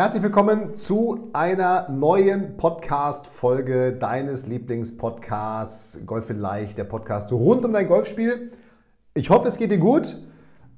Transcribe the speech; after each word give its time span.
Herzlich 0.00 0.22
willkommen 0.22 0.72
zu 0.72 1.28
einer 1.34 1.90
neuen 1.90 2.56
Podcast-Folge 2.56 3.92
deines 3.92 4.46
Lieblingspodcasts 4.46 6.06
Golf 6.06 6.30
in 6.30 6.38
Leicht, 6.38 6.78
der 6.78 6.84
Podcast 6.84 7.30
rund 7.30 7.66
um 7.66 7.74
dein 7.74 7.86
Golfspiel. 7.86 8.50
Ich 9.12 9.28
hoffe, 9.28 9.46
es 9.46 9.58
geht 9.58 9.70
dir 9.70 9.76
gut. 9.76 10.16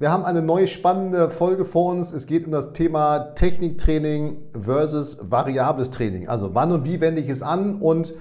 Wir 0.01 0.11
haben 0.11 0.25
eine 0.25 0.43
neue 0.43 0.67
spannende 0.67 1.31
Folge 1.31 1.65
vor 1.65 1.93
uns. 1.93 2.13
Es 2.13 2.27
geht 2.27 2.47
um 2.47 2.51
das 2.51 2.73
Thema 2.73 3.33
Techniktraining 3.37 4.39
versus 4.61 5.19
variables 5.23 5.91
Training. 5.91 6.27
Also 6.27 6.57
wann 6.57 6.73
und 6.73 6.85
wie 6.85 7.01
wende 7.01 7.21
ich 7.21 7.29
es 7.29 7.43
an? 7.43 7.77
Und 7.77 8.15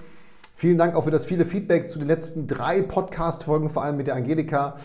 vielen 0.54 0.78
Dank 0.78 0.94
auch 0.94 1.06
für 1.06 1.10
das 1.10 1.26
viele 1.26 1.46
Feedback 1.46 1.90
zu 1.90 1.98
den 1.98 2.10
letzten 2.10 2.46
drei 2.46 2.84
Podcast-Folgen, 2.84 3.72
vor 3.72 3.84
allem 3.84 3.98
mit 3.98 4.06
der 4.06 4.14
Angelika 4.14 4.76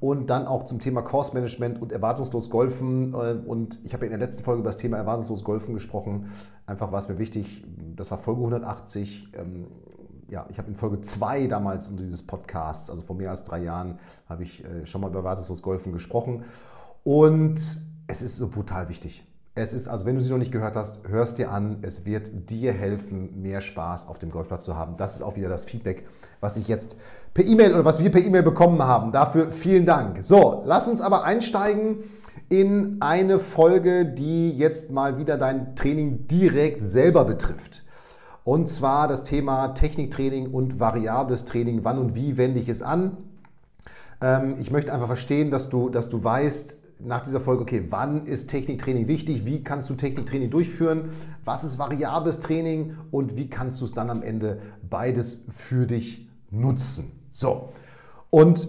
und 0.00 0.30
dann 0.30 0.46
auch 0.46 0.64
zum 0.64 0.78
Thema 0.78 1.02
Course 1.02 1.32
Management 1.34 1.80
und 1.80 1.92
erwartungslos 1.92 2.50
Golfen. 2.50 3.14
Äh, 3.14 3.36
und 3.46 3.80
ich 3.84 3.94
habe 3.94 4.04
in 4.04 4.10
der 4.10 4.20
letzten 4.20 4.44
Folge 4.44 4.60
über 4.60 4.70
das 4.70 4.76
Thema 4.76 4.96
erwartungslos 4.96 5.44
Golfen 5.44 5.74
gesprochen. 5.74 6.30
Einfach 6.66 6.92
war 6.92 6.98
es 6.98 7.08
mir 7.08 7.18
wichtig, 7.18 7.64
das 7.96 8.10
war 8.10 8.18
Folge 8.18 8.40
180. 8.40 9.32
Ähm, 9.34 9.66
ja, 10.28 10.46
ich 10.50 10.58
habe 10.58 10.68
in 10.68 10.74
Folge 10.74 11.00
2 11.00 11.46
damals 11.46 11.94
dieses 11.94 12.26
Podcasts, 12.26 12.90
also 12.90 13.02
vor 13.02 13.16
mehr 13.16 13.30
als 13.30 13.44
drei 13.44 13.62
Jahren, 13.62 13.98
habe 14.28 14.42
ich 14.42 14.64
äh, 14.64 14.84
schon 14.84 15.00
mal 15.00 15.08
über 15.08 15.20
erwartungslos 15.20 15.62
Golfen 15.62 15.92
gesprochen. 15.92 16.44
Und 17.04 17.80
es 18.08 18.22
ist 18.22 18.36
so 18.36 18.48
brutal 18.48 18.88
wichtig. 18.88 19.24
Es 19.58 19.72
ist, 19.72 19.88
also 19.88 20.04
wenn 20.04 20.16
du 20.16 20.20
sie 20.20 20.30
noch 20.30 20.36
nicht 20.36 20.52
gehört 20.52 20.76
hast, 20.76 21.08
hörst 21.08 21.38
dir 21.38 21.50
an. 21.50 21.78
Es 21.80 22.04
wird 22.04 22.50
dir 22.50 22.74
helfen, 22.74 23.40
mehr 23.40 23.62
Spaß 23.62 24.06
auf 24.06 24.18
dem 24.18 24.30
Golfplatz 24.30 24.64
zu 24.64 24.76
haben. 24.76 24.98
Das 24.98 25.14
ist 25.14 25.22
auch 25.22 25.34
wieder 25.36 25.48
das 25.48 25.64
Feedback, 25.64 26.06
was 26.40 26.58
ich 26.58 26.68
jetzt 26.68 26.94
per 27.32 27.42
E-Mail 27.42 27.72
oder 27.72 27.86
was 27.86 27.98
wir 27.98 28.10
per 28.10 28.20
E-Mail 28.20 28.42
bekommen 28.42 28.82
haben. 28.82 29.12
Dafür 29.12 29.50
vielen 29.50 29.86
Dank. 29.86 30.18
So, 30.22 30.62
lass 30.66 30.88
uns 30.88 31.00
aber 31.00 31.24
einsteigen 31.24 32.00
in 32.50 32.98
eine 33.00 33.38
Folge, 33.38 34.04
die 34.04 34.50
jetzt 34.50 34.90
mal 34.90 35.16
wieder 35.16 35.38
dein 35.38 35.74
Training 35.74 36.26
direkt 36.26 36.84
selber 36.84 37.24
betrifft. 37.24 37.82
Und 38.44 38.68
zwar 38.68 39.08
das 39.08 39.24
Thema 39.24 39.68
Techniktraining 39.68 40.52
und 40.52 40.80
variables 40.80 41.46
Training. 41.46 41.82
Wann 41.82 41.98
und 41.98 42.14
wie 42.14 42.36
wende 42.36 42.60
ich 42.60 42.68
es 42.68 42.82
an? 42.82 43.16
Ähm, 44.20 44.56
ich 44.58 44.70
möchte 44.70 44.92
einfach 44.92 45.06
verstehen, 45.06 45.50
dass 45.50 45.70
du, 45.70 45.88
dass 45.88 46.10
du 46.10 46.22
weißt, 46.22 46.85
nach 46.98 47.22
dieser 47.22 47.40
Folge, 47.40 47.62
okay, 47.62 47.84
wann 47.90 48.24
ist 48.24 48.48
Techniktraining 48.48 49.06
wichtig? 49.08 49.44
Wie 49.44 49.62
kannst 49.62 49.90
du 49.90 49.94
Techniktraining 49.94 50.50
durchführen? 50.50 51.10
Was 51.44 51.64
ist 51.64 51.78
variables 51.78 52.38
Training? 52.38 52.96
Und 53.10 53.36
wie 53.36 53.48
kannst 53.48 53.80
du 53.80 53.84
es 53.84 53.92
dann 53.92 54.10
am 54.10 54.22
Ende 54.22 54.60
beides 54.88 55.44
für 55.50 55.86
dich 55.86 56.28
nutzen? 56.50 57.12
So. 57.30 57.72
Und 58.30 58.68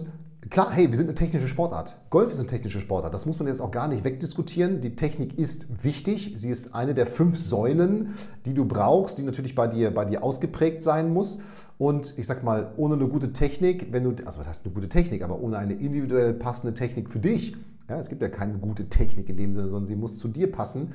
klar, 0.50 0.70
hey, 0.72 0.90
wir 0.90 0.96
sind 0.96 1.06
eine 1.06 1.14
technische 1.14 1.48
Sportart. 1.48 1.96
Golf 2.10 2.30
ist 2.30 2.38
eine 2.38 2.48
technische 2.48 2.80
Sportart. 2.80 3.14
Das 3.14 3.24
muss 3.24 3.38
man 3.38 3.48
jetzt 3.48 3.60
auch 3.60 3.70
gar 3.70 3.88
nicht 3.88 4.04
wegdiskutieren. 4.04 4.82
Die 4.82 4.94
Technik 4.94 5.38
ist 5.38 5.66
wichtig. 5.82 6.34
Sie 6.36 6.50
ist 6.50 6.74
eine 6.74 6.94
der 6.94 7.06
fünf 7.06 7.38
Säulen, 7.38 8.14
die 8.44 8.52
du 8.52 8.66
brauchst, 8.66 9.18
die 9.18 9.22
natürlich 9.22 9.54
bei 9.54 9.66
dir, 9.66 9.90
bei 9.92 10.04
dir 10.04 10.22
ausgeprägt 10.22 10.82
sein 10.82 11.12
muss. 11.12 11.38
Und 11.78 12.18
ich 12.18 12.26
sag 12.26 12.44
mal, 12.44 12.72
ohne 12.76 12.94
eine 12.94 13.08
gute 13.08 13.32
Technik, 13.32 13.92
wenn 13.92 14.04
du, 14.04 14.24
also 14.24 14.40
was 14.40 14.48
heißt 14.48 14.66
eine 14.66 14.74
gute 14.74 14.88
Technik, 14.88 15.22
aber 15.22 15.40
ohne 15.40 15.58
eine 15.58 15.74
individuell 15.74 16.34
passende 16.34 16.74
Technik 16.74 17.08
für 17.08 17.20
dich, 17.20 17.56
ja, 17.88 17.98
es 17.98 18.08
gibt 18.08 18.22
ja 18.22 18.28
keine 18.28 18.58
gute 18.58 18.88
Technik 18.88 19.28
in 19.28 19.36
dem 19.36 19.52
Sinne, 19.52 19.68
sondern 19.68 19.86
sie 19.86 19.96
muss 19.96 20.18
zu 20.18 20.28
dir 20.28 20.50
passen. 20.50 20.92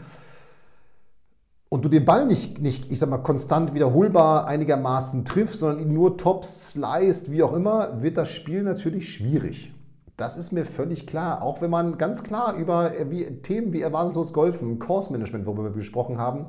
Und 1.70 1.84
du 1.84 1.90
den 1.90 2.06
Ball 2.06 2.28
nicht, 2.28 2.62
nicht, 2.62 2.92
ich 2.92 3.00
sag 3.00 3.10
mal, 3.10 3.18
konstant 3.18 3.74
wiederholbar 3.74 4.46
einigermaßen 4.46 5.26
triffst, 5.26 5.60
sondern 5.60 5.80
ihn 5.80 5.94
nur 5.94 6.18
tops, 6.18 6.72
sliced, 6.74 7.32
wie 7.32 7.42
auch 7.42 7.54
immer, 7.54 8.04
wird 8.04 8.18
das 8.18 8.30
Spiel 8.30 8.62
natürlich 8.62 9.12
schwierig. 9.12 9.74
Das 10.16 10.38
ist 10.38 10.52
mir 10.52 10.66
völlig 10.68 11.08
klar. 11.08 11.42
Auch 11.42 11.62
wenn 11.62 11.72
man 11.72 11.98
ganz 11.98 12.22
klar 12.22 12.56
über 12.58 12.92
wie, 13.10 13.26
Themen 13.42 13.74
wie 13.74 13.82
erwartungslos 13.82 14.34
Golfen, 14.34 14.78
Course 14.78 15.12
Management, 15.12 15.48
worüber 15.48 15.64
wir 15.64 15.72
gesprochen 15.72 16.20
haben, 16.20 16.46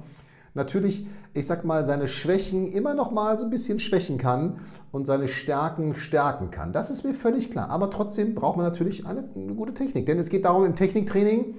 natürlich, 0.55 1.07
ich 1.33 1.47
sag 1.47 1.65
mal, 1.65 1.87
seine 1.87 2.09
Schwächen 2.09 2.67
immer 2.67 2.95
noch 2.95 3.11
mal 3.11 3.39
so 3.39 3.45
ein 3.45 3.51
bisschen 3.51 3.79
schwächen 3.79 4.19
kann 4.19 4.61
und 4.93 5.07
seine 5.07 5.29
Stärken 5.29 5.95
stärken 5.95 6.51
kann. 6.51 6.73
Das 6.73 6.91
ist 6.91 7.05
mir 7.05 7.15
völlig 7.15 7.51
klar. 7.51 7.71
Aber 7.71 7.91
trotzdem 7.91 8.35
braucht 8.35 8.57
man 8.57 8.65
natürlich 8.65 9.07
eine, 9.07 9.29
eine 9.35 9.55
gute 9.55 9.75
Technik. 9.75 10.07
Denn 10.07 10.19
es 10.19 10.31
geht 10.31 10.45
darum, 10.45 10.65
im 10.65 10.77
Techniktraining, 10.77 11.57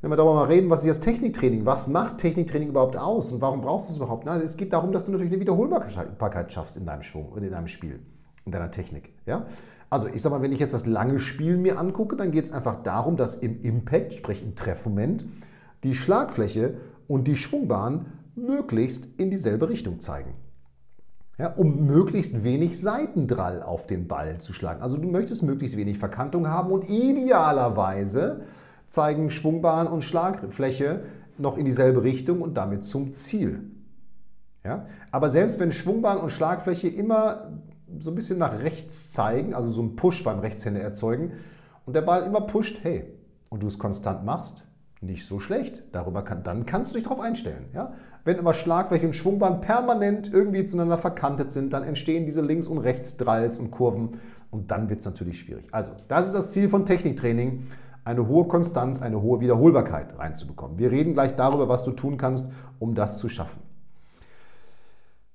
wenn 0.00 0.10
wir 0.10 0.16
darüber 0.16 0.34
mal 0.34 0.46
reden, 0.46 0.70
was 0.70 0.80
ist 0.80 0.88
das 0.88 1.00
Techniktraining? 1.00 1.66
Was 1.66 1.88
macht 1.88 2.18
Techniktraining 2.18 2.70
überhaupt 2.70 2.96
aus 2.96 3.32
und 3.32 3.42
warum 3.42 3.60
brauchst 3.60 3.90
du 3.90 3.92
es 3.92 3.96
überhaupt? 3.98 4.24
Na, 4.24 4.36
es 4.40 4.56
geht 4.56 4.72
darum, 4.72 4.92
dass 4.92 5.04
du 5.04 5.12
natürlich 5.12 5.32
eine 5.32 5.40
Wiederholbarkeit 5.40 6.52
schaffst 6.52 6.78
in 6.78 6.86
deinem 6.86 7.02
Schwung 7.02 7.28
und 7.28 7.42
in 7.42 7.50
deinem 7.50 7.66
Spiel, 7.66 8.00
in 8.46 8.52
deiner 8.52 8.70
Technik. 8.70 9.12
Ja? 9.26 9.46
Also 9.90 10.06
ich 10.06 10.22
sag 10.22 10.30
mal, 10.30 10.40
wenn 10.40 10.52
ich 10.52 10.60
jetzt 10.60 10.72
das 10.72 10.86
lange 10.86 11.18
Spiel 11.18 11.58
mir 11.58 11.78
angucke, 11.78 12.16
dann 12.16 12.30
geht 12.30 12.46
es 12.46 12.52
einfach 12.52 12.76
darum, 12.76 13.16
dass 13.16 13.34
im 13.34 13.60
Impact, 13.60 14.14
sprich 14.14 14.42
im 14.42 14.54
Treffmoment, 14.54 15.26
die 15.82 15.94
Schlagfläche 15.94 16.78
und 17.08 17.26
die 17.26 17.36
Schwungbahn 17.36 18.06
möglichst 18.34 19.08
in 19.18 19.30
dieselbe 19.30 19.68
Richtung 19.68 20.00
zeigen 20.00 20.34
ja, 21.40 21.54
um 21.54 21.86
möglichst 21.86 22.44
wenig 22.44 22.78
Seitendrall 22.78 23.62
auf 23.62 23.86
den 23.86 24.06
Ball 24.06 24.38
zu 24.42 24.52
schlagen. 24.52 24.82
Also 24.82 24.98
du 24.98 25.08
möchtest 25.08 25.42
möglichst 25.42 25.74
wenig 25.78 25.96
Verkantung 25.96 26.46
haben 26.48 26.70
und 26.70 26.90
idealerweise 26.90 28.42
zeigen 28.88 29.30
Schwungbahn 29.30 29.86
und 29.86 30.04
Schlagfläche 30.04 31.04
noch 31.38 31.56
in 31.56 31.64
dieselbe 31.64 32.02
Richtung 32.02 32.42
und 32.42 32.58
damit 32.58 32.84
zum 32.84 33.14
Ziel. 33.14 33.62
Ja? 34.64 34.84
Aber 35.10 35.30
selbst 35.30 35.58
wenn 35.58 35.72
Schwungbahn 35.72 36.18
und 36.18 36.28
Schlagfläche 36.28 36.88
immer 36.88 37.52
so 37.98 38.10
ein 38.10 38.16
bisschen 38.16 38.38
nach 38.38 38.58
rechts 38.58 39.12
zeigen, 39.12 39.54
also 39.54 39.70
so 39.70 39.80
einen 39.80 39.96
Push 39.96 40.22
beim 40.22 40.40
Rechtshänder 40.40 40.82
erzeugen 40.82 41.32
und 41.86 41.96
der 41.96 42.02
Ball 42.02 42.24
immer 42.24 42.42
pusht, 42.42 42.80
hey, 42.82 43.04
und 43.48 43.62
du 43.62 43.66
es 43.66 43.78
konstant 43.78 44.26
machst, 44.26 44.66
nicht 45.00 45.26
so 45.26 45.40
schlecht. 45.40 45.82
Darüber 45.92 46.22
kann, 46.22 46.42
dann 46.42 46.66
kannst 46.66 46.92
du 46.92 46.94
dich 46.96 47.04
darauf 47.04 47.20
einstellen. 47.20 47.66
Ja? 47.72 47.94
Wenn 48.24 48.38
aber 48.38 48.54
Schlagfläche 48.54 49.06
und 49.06 49.14
Schwungbahn 49.14 49.60
permanent 49.60 50.32
irgendwie 50.32 50.64
zueinander 50.64 50.98
verkantet 50.98 51.52
sind, 51.52 51.72
dann 51.72 51.84
entstehen 51.84 52.26
diese 52.26 52.42
Links- 52.42 52.66
und 52.66 52.78
Rechts-Dralls 52.78 53.58
und 53.58 53.70
Kurven 53.70 54.10
und 54.50 54.70
dann 54.70 54.90
wird 54.90 55.00
es 55.00 55.06
natürlich 55.06 55.40
schwierig. 55.40 55.68
Also, 55.72 55.92
das 56.08 56.26
ist 56.26 56.34
das 56.34 56.50
Ziel 56.50 56.68
von 56.68 56.84
Techniktraining, 56.84 57.66
eine 58.04 58.26
hohe 58.26 58.46
Konstanz, 58.46 59.00
eine 59.00 59.22
hohe 59.22 59.40
Wiederholbarkeit 59.40 60.18
reinzubekommen. 60.18 60.78
Wir 60.78 60.90
reden 60.90 61.14
gleich 61.14 61.36
darüber, 61.36 61.68
was 61.68 61.84
du 61.84 61.92
tun 61.92 62.16
kannst, 62.16 62.46
um 62.78 62.94
das 62.94 63.18
zu 63.18 63.28
schaffen. 63.28 63.69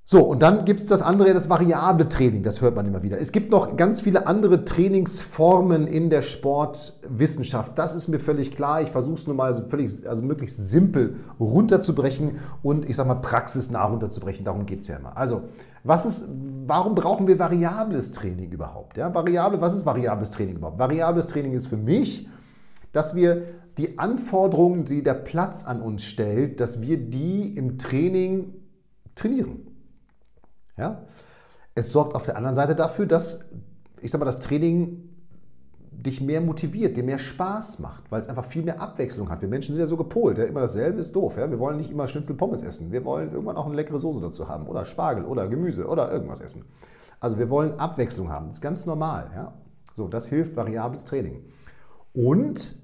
So, 0.07 0.21
und 0.21 0.43
dann 0.43 0.65
gibt 0.65 0.81
es 0.81 0.85
das 0.85 1.01
andere, 1.01 1.33
das 1.33 1.49
variable 1.49 2.07
Training, 2.07 2.43
das 2.43 2.61
hört 2.61 2.75
man 2.75 2.85
immer 2.85 3.01
wieder. 3.01 3.19
Es 3.19 3.31
gibt 3.31 3.49
noch 3.49 3.75
ganz 3.75 4.01
viele 4.01 4.27
andere 4.27 4.63
Trainingsformen 4.63 5.87
in 5.87 6.11
der 6.11 6.21
Sportwissenschaft. 6.21 7.75
Das 7.75 7.95
ist 7.95 8.07
mir 8.07 8.19
völlig 8.19 8.51
klar. 8.51 8.83
Ich 8.83 8.91
versuche 8.91 9.15
es 9.15 9.25
nur 9.25 9.35
mal 9.35 9.55
völlig, 9.67 10.07
also 10.07 10.21
möglichst 10.21 10.69
simpel 10.69 11.15
runterzubrechen 11.39 12.33
und 12.61 12.87
ich 12.87 12.95
sage 12.95 13.09
mal 13.09 13.15
praxisnah 13.15 13.83
runterzubrechen. 13.83 14.45
Darum 14.45 14.67
geht 14.67 14.81
es 14.81 14.89
ja 14.89 14.97
immer. 14.97 15.17
Also, 15.17 15.41
was 15.83 16.05
ist, 16.05 16.25
warum 16.67 16.93
brauchen 16.93 17.25
wir 17.25 17.39
variables 17.39 18.11
Training 18.11 18.51
überhaupt? 18.51 18.97
Ja, 18.97 19.11
variable, 19.11 19.59
was 19.59 19.75
ist 19.75 19.87
variables 19.87 20.29
Training 20.29 20.57
überhaupt? 20.57 20.77
Variables 20.77 21.25
Training 21.25 21.53
ist 21.53 21.65
für 21.65 21.77
mich, 21.77 22.29
dass 22.91 23.15
wir 23.15 23.41
die 23.79 23.97
Anforderungen, 23.97 24.85
die 24.85 25.01
der 25.01 25.15
Platz 25.15 25.63
an 25.63 25.81
uns 25.81 26.03
stellt, 26.03 26.59
dass 26.59 26.79
wir 26.79 26.97
die 26.97 27.57
im 27.57 27.79
Training 27.79 28.53
trainieren. 29.15 29.74
Ja? 30.77 31.05
Es 31.73 31.91
sorgt 31.91 32.15
auf 32.15 32.23
der 32.23 32.37
anderen 32.37 32.55
Seite 32.55 32.75
dafür, 32.75 33.05
dass, 33.05 33.45
ich 34.01 34.11
sag 34.11 34.19
mal, 34.19 34.25
das 34.25 34.39
Training 34.39 35.09
dich 35.91 36.21
mehr 36.21 36.41
motiviert, 36.41 36.97
dir 36.97 37.03
mehr 37.03 37.19
Spaß 37.19 37.79
macht, 37.79 38.11
weil 38.11 38.21
es 38.21 38.27
einfach 38.27 38.45
viel 38.45 38.63
mehr 38.63 38.81
Abwechslung 38.81 39.29
hat. 39.29 39.41
Wir 39.41 39.49
Menschen 39.49 39.73
sind 39.73 39.79
ja 39.79 39.87
so 39.87 39.97
gepolt, 39.97 40.37
ja? 40.37 40.43
immer 40.43 40.61
dasselbe 40.61 40.99
ist 40.99 41.15
doof. 41.15 41.37
Ja? 41.37 41.49
Wir 41.49 41.59
wollen 41.59 41.77
nicht 41.77 41.91
immer 41.91 42.07
Schnitzel 42.07 42.35
Pommes 42.35 42.61
essen. 42.61 42.91
Wir 42.91 43.05
wollen 43.05 43.31
irgendwann 43.31 43.57
auch 43.57 43.65
eine 43.65 43.75
leckere 43.75 43.99
Soße 43.99 44.21
dazu 44.21 44.47
haben 44.47 44.67
oder 44.67 44.85
Spargel 44.85 45.25
oder 45.25 45.47
Gemüse 45.47 45.87
oder 45.87 46.11
irgendwas 46.11 46.41
essen. 46.41 46.65
Also 47.19 47.39
wir 47.39 47.49
wollen 47.49 47.79
Abwechslung 47.79 48.29
haben. 48.29 48.47
Das 48.47 48.57
ist 48.57 48.61
ganz 48.61 48.85
normal. 48.85 49.31
Ja? 49.33 49.53
So, 49.95 50.07
das 50.07 50.27
hilft 50.27 50.55
variables 50.55 51.05
Training. 51.05 51.43
Und, 52.13 52.75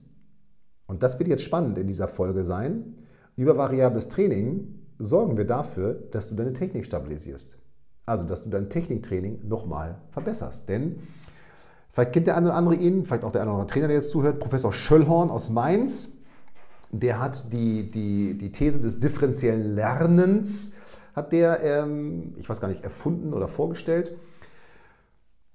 und 0.87 1.03
das 1.03 1.19
wird 1.19 1.29
jetzt 1.29 1.43
spannend 1.43 1.77
in 1.77 1.87
dieser 1.87 2.07
Folge 2.07 2.43
sein, 2.43 2.95
über 3.35 3.57
variables 3.57 4.09
Training 4.09 4.79
sorgen 4.99 5.37
wir 5.37 5.45
dafür, 5.45 5.93
dass 6.11 6.29
du 6.29 6.35
deine 6.35 6.53
Technik 6.53 6.85
stabilisierst. 6.85 7.57
Also, 8.05 8.25
dass 8.25 8.43
du 8.43 8.49
dein 8.49 8.69
Techniktraining 8.69 9.47
nochmal 9.47 9.99
verbesserst. 10.11 10.67
Denn 10.67 11.01
Vielleicht 11.91 12.13
kennt 12.13 12.27
der 12.27 12.37
eine 12.37 12.47
oder 12.47 12.55
andere 12.55 12.75
ihn, 12.75 13.05
vielleicht 13.05 13.23
auch 13.23 13.31
der 13.31 13.41
eine 13.41 13.51
oder 13.51 13.59
andere 13.59 13.73
Trainer, 13.73 13.87
der 13.87 13.97
jetzt 13.97 14.11
zuhört, 14.11 14.39
Professor 14.39 14.71
Schöllhorn 14.71 15.29
aus 15.29 15.49
Mainz. 15.49 16.09
Der 16.91 17.19
hat 17.19 17.51
die, 17.51 17.89
die, 17.89 18.37
die 18.37 18.51
These 18.51 18.79
des 18.79 18.99
differenziellen 18.99 19.75
Lernens, 19.75 20.73
hat 21.15 21.31
der, 21.31 21.61
ähm, 21.63 22.35
ich 22.37 22.49
weiß 22.49 22.61
gar 22.61 22.67
nicht, 22.67 22.83
erfunden 22.83 23.33
oder 23.33 23.47
vorgestellt. 23.47 24.17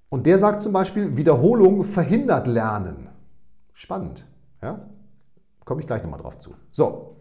Und 0.09 0.27
der 0.27 0.39
sagt 0.39 0.63
zum 0.63 0.73
Beispiel, 0.73 1.17
Wiederholung 1.17 1.85
verhindert 1.85 2.47
Lernen. 2.47 3.09
Spannend. 3.73 4.27
Ja? 4.63 4.89
Komme 5.65 5.81
ich 5.81 5.87
gleich 5.87 6.03
nochmal 6.03 6.21
drauf 6.21 6.39
zu. 6.39 6.55
So, 6.71 7.17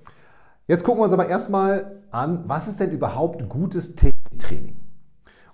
jetzt 0.67 0.83
gucken 0.83 0.99
wir 0.99 1.05
uns 1.05 1.13
aber 1.13 1.27
erstmal 1.27 2.03
an, 2.11 2.43
was 2.47 2.67
ist 2.67 2.79
denn 2.79 2.91
überhaupt 2.91 3.47
gutes 3.49 3.95
Techniktraining? 3.95 4.84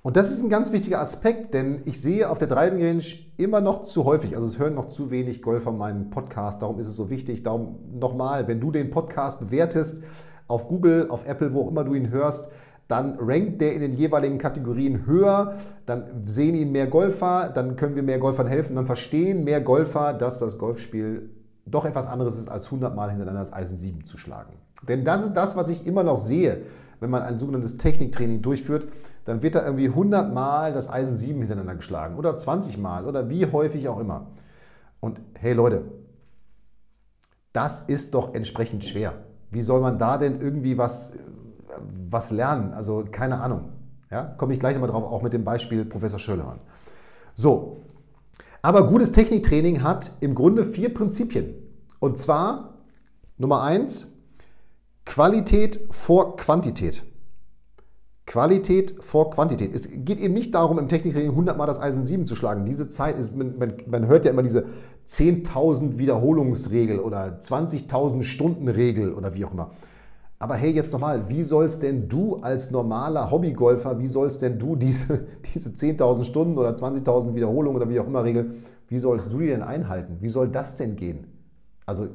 Und 0.04 0.18
das 0.18 0.32
ist 0.32 0.42
ein 0.42 0.50
ganz 0.50 0.72
wichtiger 0.72 1.00
Aspekt, 1.00 1.54
denn 1.54 1.82
ich 1.86 2.02
sehe 2.02 2.28
auf 2.28 2.40
der 2.40 2.48
Driving 2.48 2.84
Range 2.84 3.04
immer 3.38 3.62
noch 3.62 3.84
zu 3.84 4.04
häufig, 4.04 4.34
also 4.34 4.48
es 4.48 4.58
hören 4.58 4.74
noch 4.74 4.90
zu 4.90 5.12
wenig 5.12 5.44
Golfer 5.44 5.72
meinen 5.72 6.10
Podcast, 6.10 6.64
darum 6.64 6.80
ist 6.80 6.88
es 6.88 6.96
so 6.96 7.12
wichtig. 7.12 7.44
Darum 7.44 7.78
nochmal, 8.00 8.48
wenn 8.48 8.60
du 8.60 8.72
den 8.72 8.90
Podcast 8.90 9.40
bewertest, 9.40 10.04
auf 10.48 10.68
Google, 10.68 11.08
auf 11.10 11.28
Apple, 11.28 11.54
wo 11.54 11.62
auch 11.62 11.70
immer 11.70 11.84
du 11.84 11.94
ihn 11.94 12.10
hörst, 12.10 12.50
dann 12.88 13.16
rankt 13.20 13.62
der 13.62 13.74
in 13.74 13.82
den 13.82 13.94
jeweiligen 13.94 14.40
Kategorien 14.40 15.06
höher, 15.06 15.54
dann 15.86 16.24
sehen 16.26 16.56
ihn 16.56 16.72
mehr 16.72 16.88
Golfer, 16.88 17.52
dann 17.54 17.76
können 17.76 17.96
wir 17.96 18.04
mehr 18.04 18.18
Golfern 18.18 18.48
helfen, 18.48 18.76
dann 18.76 18.88
verstehen 18.88 19.44
mehr 19.44 19.62
Golfer, 19.62 20.14
dass 20.14 20.40
das 20.40 20.58
Golfspiel 20.58 21.30
doch 21.68 21.86
etwas 21.86 22.08
anderes 22.08 22.38
ist, 22.38 22.50
als 22.50 22.66
100 22.66 22.96
Mal 22.96 23.12
hintereinander 23.12 23.40
das 23.40 23.54
Eisen 23.54 23.78
7 23.78 24.04
zu 24.04 24.18
schlagen. 24.18 24.54
Denn 24.88 25.06
das 25.06 25.22
ist 25.24 25.34
das, 25.34 25.56
was 25.56 25.70
ich 25.70 25.86
immer 25.86 26.04
noch 26.04 26.18
sehe, 26.18 26.64
wenn 27.00 27.10
man 27.10 27.24
ein 27.24 27.40
sogenanntes 27.40 27.78
Techniktraining 27.78 28.42
durchführt 28.42 28.88
dann 29.26 29.44
wird 29.44 29.56
da 29.56 29.66
irgendwie 29.66 29.88
100 29.88 30.34
Mal 30.34 30.74
das 30.74 30.90
Eisen 30.90 31.16
7 31.16 31.40
hintereinander 31.40 31.76
geschlagen 31.76 32.16
oder 32.16 32.38
20 32.38 32.78
Mal 32.78 33.06
oder 33.06 33.30
wie 33.30 33.46
häufig 33.46 33.88
auch 33.88 34.00
immer. 34.00 34.28
Und 35.00 35.22
hey 35.40 35.54
Leute, 35.54 35.84
das 37.54 37.82
ist 37.82 38.14
doch 38.14 38.34
entsprechend 38.34 38.84
schwer. 38.84 39.14
Wie 39.52 39.62
soll 39.62 39.82
man 39.82 40.00
da 40.00 40.18
denn 40.18 40.40
irgendwie 40.40 40.78
was, 40.78 41.12
was 42.10 42.32
lernen? 42.32 42.74
Also 42.74 43.06
keine 43.12 43.42
Ahnung. 43.42 43.74
Ja, 44.10 44.24
komme 44.24 44.54
ich 44.54 44.60
gleich 44.60 44.74
nochmal 44.74 44.90
drauf, 44.90 45.04
auch 45.04 45.22
mit 45.22 45.34
dem 45.34 45.46
Beispiel 45.46 45.86
Professor 45.86 46.20
Schöllhorn. 46.20 46.60
So, 47.36 47.86
aber 48.62 48.88
gutes 48.88 49.12
Techniktraining 49.12 49.84
hat 49.84 50.12
im 50.20 50.36
Grunde 50.36 50.66
vier 50.66 50.94
Prinzipien. 50.94 51.54
Und 52.00 52.18
zwar 52.18 52.74
Nummer 53.38 53.62
eins, 53.62 54.11
Qualität 55.12 55.78
vor 55.90 56.38
Quantität. 56.38 57.04
Qualität 58.26 58.96
vor 59.02 59.30
Quantität. 59.32 59.76
Es 59.76 59.90
geht 59.92 60.22
eben 60.22 60.34
nicht 60.34 60.56
darum, 60.56 60.80
im 60.80 60.88
Techniktraining 60.88 61.32
100 61.32 61.58
Mal 61.58 61.66
das 61.66 61.82
Eisen 61.82 62.06
7 62.06 62.26
zu 62.26 62.38
schlagen. 62.38 62.64
Diese 62.64 62.88
Zeit 62.88 63.20
ist, 63.20 63.36
man, 63.36 63.58
man, 63.58 63.74
man 63.88 64.08
hört 64.08 64.24
ja 64.24 64.32
immer 64.32 64.42
diese 64.42 64.68
10.000 65.10 65.98
Wiederholungsregel 65.98 67.00
oder 67.00 67.40
20.000 67.42 68.24
Stunden 68.24 68.70
Regel 68.70 69.14
oder 69.14 69.34
wie 69.34 69.44
auch 69.44 69.52
immer. 69.52 69.72
Aber 70.40 70.56
hey, 70.56 70.72
jetzt 70.72 70.94
nochmal, 70.94 71.28
wie 71.28 71.44
sollst 71.44 71.84
denn 71.84 72.08
du 72.08 72.38
als 72.38 72.72
normaler 72.72 73.32
Hobbygolfer, 73.32 74.00
wie 74.00 74.08
sollst 74.08 74.42
denn 74.42 74.60
du 74.60 74.78
diese, 74.78 75.26
diese 75.54 75.72
10.000 75.72 76.24
Stunden 76.24 76.58
oder 76.58 76.70
20.000 76.70 77.36
Wiederholungen 77.36 77.76
oder 77.76 77.90
wie 77.90 78.00
auch 78.00 78.08
immer 78.08 78.24
Regel, 78.24 78.54
wie 78.88 78.98
sollst 78.98 79.34
du 79.34 79.40
die 79.40 79.48
denn 79.48 79.62
einhalten? 79.62 80.20
Wie 80.22 80.30
soll 80.30 80.48
das 80.48 80.78
denn 80.78 80.96
gehen? 80.96 81.28
Also 81.86 82.08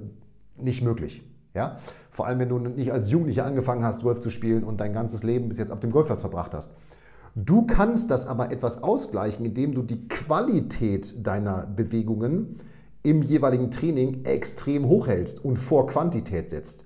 nicht 0.56 0.82
möglich. 0.82 1.22
Ja? 1.56 1.78
Vor 2.12 2.26
allem, 2.26 2.38
wenn 2.38 2.48
du 2.48 2.58
nicht 2.58 2.92
als 2.92 3.10
Jugendlicher 3.10 3.44
angefangen 3.44 3.82
hast, 3.82 4.02
Golf 4.02 4.20
zu 4.20 4.30
spielen 4.30 4.62
und 4.62 4.80
dein 4.80 4.92
ganzes 4.92 5.24
Leben 5.24 5.48
bis 5.48 5.58
jetzt 5.58 5.72
auf 5.72 5.80
dem 5.80 5.90
Golfplatz 5.90 6.20
verbracht 6.20 6.54
hast. 6.54 6.72
Du 7.34 7.66
kannst 7.66 8.10
das 8.10 8.26
aber 8.26 8.52
etwas 8.52 8.82
ausgleichen, 8.82 9.44
indem 9.44 9.74
du 9.74 9.82
die 9.82 10.06
Qualität 10.08 11.26
deiner 11.26 11.66
Bewegungen 11.66 12.60
im 13.02 13.22
jeweiligen 13.22 13.70
Training 13.70 14.24
extrem 14.24 14.86
hochhältst 14.86 15.44
und 15.44 15.58
vor 15.58 15.86
Quantität 15.86 16.50
setzt. 16.50 16.84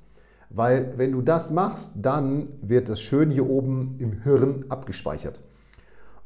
Weil 0.50 0.94
wenn 0.96 1.12
du 1.12 1.22
das 1.22 1.52
machst, 1.52 1.94
dann 2.02 2.48
wird 2.62 2.88
das 2.88 3.00
schön 3.00 3.30
hier 3.30 3.48
oben 3.48 3.94
im 3.98 4.22
Hirn 4.22 4.64
abgespeichert. 4.68 5.40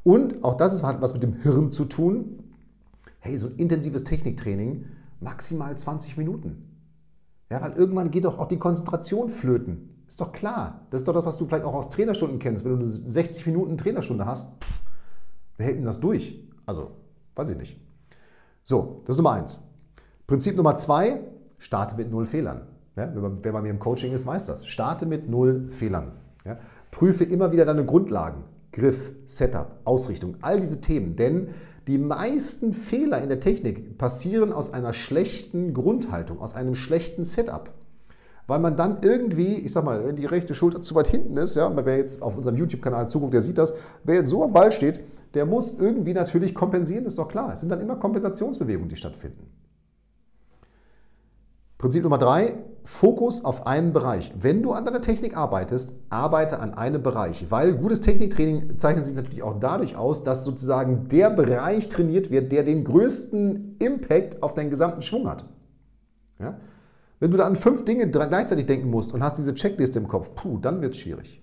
Und 0.03 0.43
auch 0.43 0.57
das 0.57 0.81
hat 0.83 1.01
was 1.01 1.13
mit 1.13 1.23
dem 1.23 1.33
Hirn 1.33 1.71
zu 1.71 1.85
tun. 1.85 2.43
Hey, 3.19 3.37
so 3.37 3.47
ein 3.47 3.55
intensives 3.57 4.03
Techniktraining, 4.03 4.85
maximal 5.19 5.77
20 5.77 6.17
Minuten. 6.17 6.74
Ja, 7.49 7.61
weil 7.61 7.73
irgendwann 7.73 8.11
geht 8.11 8.25
doch 8.25 8.39
auch 8.39 8.47
die 8.47 8.57
Konzentration 8.57 9.29
flöten. 9.29 10.03
Ist 10.07 10.21
doch 10.21 10.31
klar. 10.31 10.81
Das 10.89 11.01
ist 11.01 11.07
doch 11.07 11.13
das, 11.13 11.25
was 11.25 11.37
du 11.37 11.45
vielleicht 11.45 11.65
auch 11.65 11.73
aus 11.73 11.89
Trainerstunden 11.89 12.39
kennst. 12.39 12.63
Wenn 12.65 12.73
du 12.73 12.79
eine 12.79 12.89
60 12.89 13.45
Minuten 13.45 13.77
Trainerstunde 13.77 14.25
hast, 14.25 14.47
pff, 14.63 14.81
wer 15.57 15.67
hält 15.67 15.77
denn 15.77 15.85
das 15.85 15.99
durch? 15.99 16.43
Also, 16.65 16.91
weiß 17.35 17.49
ich 17.49 17.57
nicht. 17.57 17.79
So, 18.63 19.01
das 19.05 19.15
ist 19.15 19.17
Nummer 19.17 19.33
eins. 19.33 19.61
Prinzip 20.27 20.55
Nummer 20.55 20.75
zwei, 20.75 21.21
starte 21.59 21.95
mit 21.95 22.09
null 22.09 22.25
Fehlern. 22.25 22.67
Ja, 22.95 23.13
wenn, 23.13 23.21
man, 23.21 23.43
wer 23.43 23.51
bei 23.51 23.61
mir 23.61 23.69
im 23.69 23.79
Coaching 23.79 24.13
ist, 24.13 24.25
weiß 24.25 24.45
das. 24.45 24.65
Starte 24.65 25.05
mit 25.05 25.29
null 25.29 25.67
Fehlern. 25.71 26.13
Ja, 26.45 26.57
prüfe 26.91 27.23
immer 27.23 27.51
wieder 27.51 27.65
deine 27.65 27.85
Grundlagen. 27.85 28.43
Griff, 28.71 29.13
Setup, 29.25 29.79
Ausrichtung, 29.85 30.35
all 30.41 30.59
diese 30.59 30.81
Themen. 30.81 31.15
Denn 31.15 31.49
die 31.87 31.97
meisten 31.97 32.73
Fehler 32.73 33.21
in 33.21 33.29
der 33.29 33.39
Technik 33.39 33.97
passieren 33.97 34.51
aus 34.51 34.73
einer 34.73 34.93
schlechten 34.93 35.73
Grundhaltung, 35.73 36.39
aus 36.39 36.55
einem 36.55 36.75
schlechten 36.75 37.25
Setup. 37.25 37.71
Weil 38.47 38.59
man 38.59 38.77
dann 38.77 38.99
irgendwie, 39.01 39.55
ich 39.55 39.71
sag 39.71 39.85
mal, 39.85 40.05
wenn 40.05 40.15
die 40.15 40.25
rechte 40.25 40.53
Schulter 40.53 40.81
zu 40.81 40.93
weit 40.95 41.07
hinten 41.07 41.35
ist, 41.37 41.55
ja, 41.55 41.71
wer 41.75 41.97
jetzt 41.97 42.21
auf 42.21 42.37
unserem 42.37 42.57
YouTube-Kanal 42.57 43.09
zuguckt, 43.09 43.33
der 43.33 43.41
sieht 43.41 43.57
das, 43.57 43.73
wer 44.03 44.15
jetzt 44.15 44.29
so 44.29 44.43
am 44.43 44.53
Ball 44.53 44.71
steht, 44.71 44.99
der 45.33 45.45
muss 45.45 45.71
irgendwie 45.79 46.13
natürlich 46.13 46.53
kompensieren, 46.53 47.05
ist 47.05 47.17
doch 47.17 47.27
klar. 47.27 47.53
Es 47.53 47.61
sind 47.61 47.69
dann 47.69 47.81
immer 47.81 47.95
Kompensationsbewegungen, 47.95 48.89
die 48.89 48.95
stattfinden. 48.95 49.47
Prinzip 51.77 52.03
Nummer 52.03 52.17
drei, 52.17 52.55
Fokus 52.85 53.43
auf 53.43 53.65
einen 53.65 53.93
Bereich. 53.93 54.31
Wenn 54.39 54.61
du 54.61 54.71
an 54.71 54.85
deiner 54.85 55.01
Technik 55.01 55.35
arbeitest, 55.35 55.93
arbeite 56.09 56.59
an 56.59 56.75
einem 56.75 57.01
Bereich, 57.01 57.47
weil 57.49 57.73
gutes 57.73 57.99
Techniktraining 57.99 58.77
zeichnet 58.77 59.05
sich 59.05 59.15
natürlich 59.15 59.41
auch 59.41 59.59
dadurch 59.59 59.95
aus, 59.97 60.23
dass 60.23 60.45
sozusagen 60.45 61.07
der 61.09 61.31
Bereich 61.31 61.89
trainiert 61.89 62.29
wird, 62.29 62.51
der 62.51 62.63
den 62.63 62.83
größten 62.83 63.77
Impact 63.79 64.43
auf 64.43 64.53
deinen 64.53 64.69
gesamten 64.69 65.01
Schwung 65.01 65.27
hat. 65.27 65.45
Ja? 66.39 66.59
Wenn 67.19 67.31
du 67.31 67.37
da 67.37 67.45
an 67.45 67.55
fünf 67.55 67.85
Dinge 67.85 68.07
gleichzeitig 68.07 68.67
denken 68.67 68.91
musst 68.91 69.13
und 69.13 69.23
hast 69.23 69.39
diese 69.39 69.55
Checkliste 69.55 69.97
im 69.97 70.07
Kopf, 70.07 70.35
puh, 70.35 70.59
dann 70.59 70.81
wird 70.81 70.93
es 70.93 70.99
schwierig. 70.99 71.41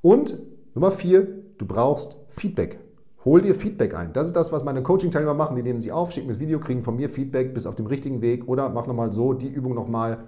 Und 0.00 0.38
Nummer 0.74 0.90
vier, 0.90 1.28
du 1.58 1.66
brauchst 1.66 2.16
Feedback. 2.28 2.78
Hol 3.24 3.42
dir 3.42 3.54
Feedback 3.54 3.94
ein. 3.94 4.12
Das 4.12 4.26
ist 4.26 4.36
das, 4.36 4.50
was 4.50 4.64
meine 4.64 4.82
Coaching-Teilnehmer 4.82 5.34
machen. 5.34 5.54
Die 5.56 5.62
nehmen 5.62 5.80
sie 5.80 5.92
auf, 5.92 6.10
schicken 6.10 6.26
mir 6.26 6.32
das 6.32 6.40
Video, 6.40 6.58
kriegen 6.58 6.82
von 6.82 6.96
mir 6.96 7.10
Feedback, 7.10 7.52
bis 7.52 7.66
auf 7.66 7.74
dem 7.74 7.86
richtigen 7.86 8.22
Weg 8.22 8.48
oder 8.48 8.70
mach 8.70 8.86
nochmal 8.86 9.12
so, 9.12 9.34
die 9.34 9.48
Übung 9.48 9.74
nochmal. 9.74 10.24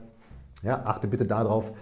Ja, 0.63 0.83
achte 0.85 1.09
bitte 1.09 1.27
darauf. 1.27 1.73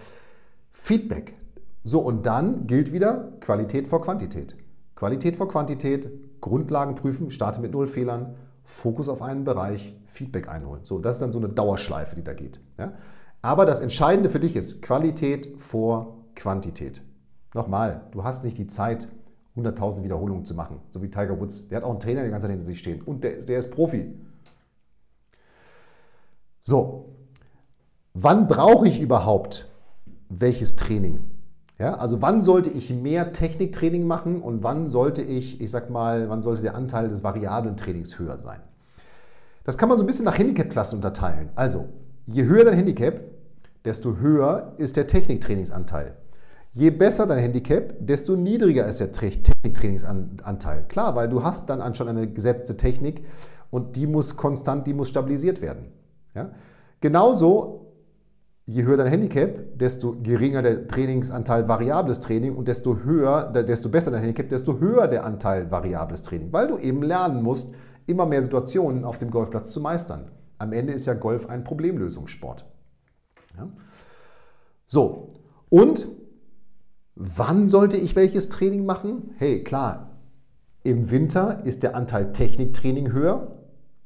Feedback. 0.70 1.34
So, 1.82 2.00
und 2.00 2.26
dann 2.26 2.66
gilt 2.66 2.92
wieder 2.92 3.32
Qualität 3.40 3.88
vor 3.88 4.02
Quantität. 4.02 4.56
Qualität 4.94 5.36
vor 5.36 5.48
Quantität, 5.48 6.08
Grundlagen 6.40 6.94
prüfen, 6.94 7.30
starte 7.30 7.60
mit 7.60 7.72
null 7.72 7.86
Fehlern, 7.86 8.34
Fokus 8.64 9.08
auf 9.08 9.20
einen 9.20 9.44
Bereich, 9.44 9.96
Feedback 10.06 10.48
einholen. 10.48 10.82
So, 10.84 10.98
das 10.98 11.16
ist 11.16 11.22
dann 11.22 11.32
so 11.32 11.38
eine 11.38 11.48
Dauerschleife, 11.48 12.14
die 12.14 12.22
da 12.22 12.34
geht. 12.34 12.60
Ja? 12.78 12.92
Aber 13.42 13.64
das 13.64 13.80
Entscheidende 13.80 14.30
für 14.30 14.40
dich 14.40 14.54
ist 14.54 14.82
Qualität 14.82 15.60
vor 15.60 16.18
Quantität. 16.36 17.02
Nochmal, 17.54 18.02
du 18.12 18.22
hast 18.22 18.44
nicht 18.44 18.58
die 18.58 18.66
Zeit, 18.68 19.08
100.000 19.64 20.02
Wiederholungen 20.02 20.44
zu 20.44 20.54
machen, 20.54 20.80
so 20.90 21.02
wie 21.02 21.10
Tiger 21.10 21.38
Woods. 21.40 21.68
Der 21.68 21.78
hat 21.78 21.84
auch 21.84 21.90
einen 21.90 22.00
Trainer, 22.00 22.16
der 22.16 22.26
die 22.26 22.30
ganze 22.30 22.46
Zeit 22.46 22.52
hinter 22.52 22.66
sich 22.66 22.78
stehen 22.78 23.02
und 23.02 23.24
der, 23.24 23.40
der 23.40 23.58
ist 23.58 23.70
Profi. 23.70 24.12
So, 26.60 27.16
wann 28.14 28.46
brauche 28.46 28.86
ich 28.86 29.00
überhaupt 29.00 29.68
welches 30.28 30.76
Training? 30.76 31.20
Ja, 31.78 31.94
also 31.94 32.20
wann 32.20 32.42
sollte 32.42 32.68
ich 32.68 32.92
mehr 32.92 33.32
Techniktraining 33.32 34.06
machen 34.06 34.42
und 34.42 34.62
wann 34.62 34.86
sollte 34.86 35.22
ich, 35.22 35.62
ich 35.62 35.70
sag 35.70 35.88
mal, 35.88 36.28
wann 36.28 36.42
sollte 36.42 36.60
der 36.60 36.74
Anteil 36.74 37.08
des 37.08 37.24
variablen 37.24 37.78
Trainings 37.78 38.18
höher 38.18 38.38
sein? 38.38 38.60
Das 39.64 39.78
kann 39.78 39.88
man 39.88 39.96
so 39.96 40.04
ein 40.04 40.06
bisschen 40.06 40.26
nach 40.26 40.36
Handicap-Klassen 40.36 40.96
unterteilen. 40.96 41.48
Also, 41.54 41.88
je 42.26 42.44
höher 42.44 42.64
dein 42.64 42.74
Handicap, 42.74 43.22
desto 43.84 44.16
höher 44.16 44.74
ist 44.76 44.96
der 44.96 45.06
Techniktrainingsanteil. 45.06 46.16
Je 46.72 46.90
besser 46.90 47.26
dein 47.26 47.38
Handicap, 47.38 47.94
desto 47.98 48.36
niedriger 48.36 48.86
ist 48.86 49.00
der 49.00 49.10
Techniktrainingsanteil. 49.10 50.84
Klar, 50.88 51.16
weil 51.16 51.28
du 51.28 51.42
hast 51.42 51.68
dann 51.68 51.94
schon 51.94 52.08
eine 52.08 52.30
gesetzte 52.30 52.76
Technik 52.76 53.24
und 53.70 53.96
die 53.96 54.06
muss 54.06 54.36
konstant, 54.36 54.86
die 54.86 54.94
muss 54.94 55.08
stabilisiert 55.08 55.60
werden. 55.60 55.86
Ja? 56.34 56.52
Genauso, 57.00 57.92
je 58.66 58.84
höher 58.84 58.96
dein 58.96 59.08
Handicap, 59.08 59.76
desto 59.76 60.14
geringer 60.22 60.62
der 60.62 60.86
Trainingsanteil 60.86 61.68
variables 61.68 62.20
Training 62.20 62.54
und 62.54 62.68
desto 62.68 62.98
höher, 62.98 63.50
desto 63.52 63.88
besser 63.88 64.12
dein 64.12 64.20
Handicap, 64.20 64.48
desto 64.48 64.78
höher 64.78 65.08
der 65.08 65.24
Anteil 65.24 65.72
variables 65.72 66.22
Training, 66.22 66.52
weil 66.52 66.68
du 66.68 66.78
eben 66.78 67.02
lernen 67.02 67.42
musst, 67.42 67.74
immer 68.06 68.26
mehr 68.26 68.44
Situationen 68.44 69.04
auf 69.04 69.18
dem 69.18 69.32
Golfplatz 69.32 69.72
zu 69.72 69.80
meistern. 69.80 70.30
Am 70.58 70.72
Ende 70.72 70.92
ist 70.92 71.06
ja 71.06 71.14
Golf 71.14 71.48
ein 71.48 71.64
Problemlösungssport. 71.64 72.64
Ja? 73.56 73.68
So, 74.86 75.30
und 75.68 76.06
Wann 77.22 77.68
sollte 77.68 77.98
ich 77.98 78.16
welches 78.16 78.48
Training 78.48 78.86
machen? 78.86 79.34
Hey, 79.36 79.62
klar, 79.62 80.08
im 80.82 81.10
Winter 81.10 81.60
ist 81.66 81.82
der 81.82 81.94
Anteil 81.94 82.32
Techniktraining 82.32 83.12
höher. 83.12 83.58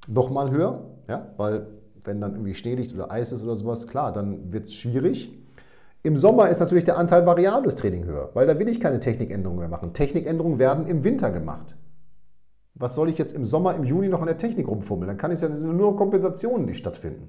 nochmal 0.09 0.51
höher, 0.51 0.81
ja, 1.07 1.29
weil 1.37 1.69
wenn 2.03 2.21
dann 2.21 2.33
irgendwie 2.33 2.55
Schnee 2.55 2.75
liegt 2.75 2.93
oder 2.93 3.13
Eis 3.13 3.31
ist 3.31 3.45
oder 3.45 3.55
sowas, 3.55 3.87
klar, 3.87 4.13
dann 4.13 4.53
wird 4.53 4.65
es 4.65 4.75
schwierig. 4.75 5.33
Im 6.03 6.17
Sommer 6.17 6.49
ist 6.49 6.59
natürlich 6.59 6.83
der 6.83 6.99
Anteil 6.99 7.25
variables 7.25 7.77
Training 7.77 8.05
höher, 8.05 8.31
weil 8.35 8.49
da 8.49 8.59
will 8.59 8.69
ich 8.69 8.81
keine 8.81 8.99
Technikänderungen 8.99 9.61
mehr 9.61 9.69
machen. 9.69 9.93
Technikänderungen 9.93 10.59
werden 10.59 10.85
im 10.87 11.05
Winter 11.05 11.31
gemacht. 11.31 11.77
Was 12.75 12.97
soll 12.97 13.09
ich 13.11 13.17
jetzt 13.17 13.33
im 13.33 13.45
Sommer, 13.45 13.77
im 13.77 13.85
Juni 13.85 14.09
noch 14.09 14.23
an 14.23 14.27
der 14.27 14.39
Technik 14.39 14.67
rumfummeln? 14.67 15.07
Dann 15.07 15.19
kann 15.19 15.31
ich 15.31 15.41
ja, 15.41 15.49
das 15.49 15.61
sind 15.61 15.77
nur 15.77 15.97
Kompensationen, 15.97 16.67
die 16.67 16.75
stattfinden. 16.75 17.29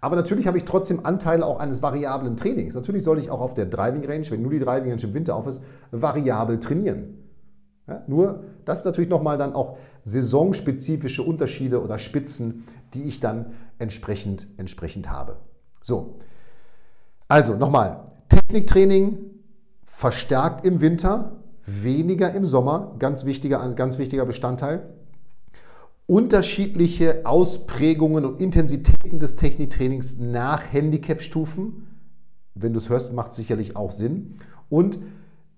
Aber 0.00 0.16
natürlich 0.16 0.46
habe 0.46 0.58
ich 0.58 0.64
trotzdem 0.64 1.04
Anteile 1.04 1.44
auch 1.44 1.58
eines 1.58 1.82
variablen 1.82 2.36
Trainings. 2.36 2.74
Natürlich 2.74 3.02
soll 3.02 3.18
ich 3.18 3.30
auch 3.30 3.40
auf 3.40 3.54
der 3.54 3.66
Driving 3.66 4.04
Range, 4.04 4.26
wenn 4.30 4.42
nur 4.42 4.50
die 4.50 4.58
Driving 4.58 4.90
Range 4.90 5.02
im 5.02 5.14
Winter 5.14 5.34
auf 5.34 5.46
ist, 5.46 5.62
variabel 5.90 6.60
trainieren. 6.60 7.26
Ja, 7.88 8.02
nur 8.06 8.42
das 8.64 8.78
ist 8.78 8.84
natürlich 8.84 9.10
nochmal 9.10 9.38
dann 9.38 9.54
auch 9.54 9.78
saisonspezifische 10.04 11.22
Unterschiede 11.22 11.82
oder 11.82 11.98
Spitzen, 11.98 12.64
die 12.94 13.04
ich 13.04 13.20
dann 13.20 13.52
entsprechend, 13.78 14.48
entsprechend 14.56 15.10
habe. 15.10 15.36
So, 15.80 16.18
also 17.28 17.54
nochmal, 17.54 18.04
Techniktraining 18.28 19.18
verstärkt 19.84 20.64
im 20.64 20.80
Winter, 20.80 21.36
weniger 21.64 22.32
im 22.34 22.44
Sommer, 22.44 22.94
ganz 22.98 23.24
wichtiger, 23.24 23.66
ganz 23.74 23.98
wichtiger 23.98 24.26
Bestandteil. 24.26 24.82
Unterschiedliche 26.06 27.26
Ausprägungen 27.26 28.24
und 28.24 28.40
Intensitäten 28.40 29.18
des 29.18 29.34
Techniktrainings 29.34 30.18
nach 30.18 30.62
Handicap-Stufen. 30.72 31.88
Wenn 32.54 32.72
du 32.72 32.78
es 32.78 32.88
hörst, 32.88 33.12
macht 33.12 33.32
es 33.32 33.36
sicherlich 33.36 33.74
auch 33.74 33.90
Sinn. 33.90 34.36
Und 34.68 34.98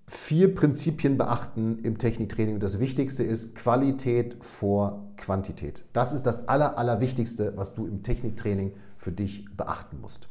vier 0.07 0.53
Prinzipien 0.55 1.17
beachten 1.17 1.79
im 1.83 1.99
Techniktraining. 1.99 2.59
Das 2.59 2.79
Wichtigste 2.79 3.23
ist 3.23 3.53
Qualität 3.55 4.37
vor 4.41 5.11
Quantität. 5.17 5.85
Das 5.93 6.13
ist 6.13 6.23
das 6.23 6.47
Aller, 6.47 6.79
Allerwichtigste, 6.79 7.53
was 7.55 7.73
du 7.73 7.85
im 7.85 8.01
Techniktraining 8.01 8.73
für 8.97 9.11
dich 9.11 9.45
beachten 9.55 10.01
musst. 10.01 10.29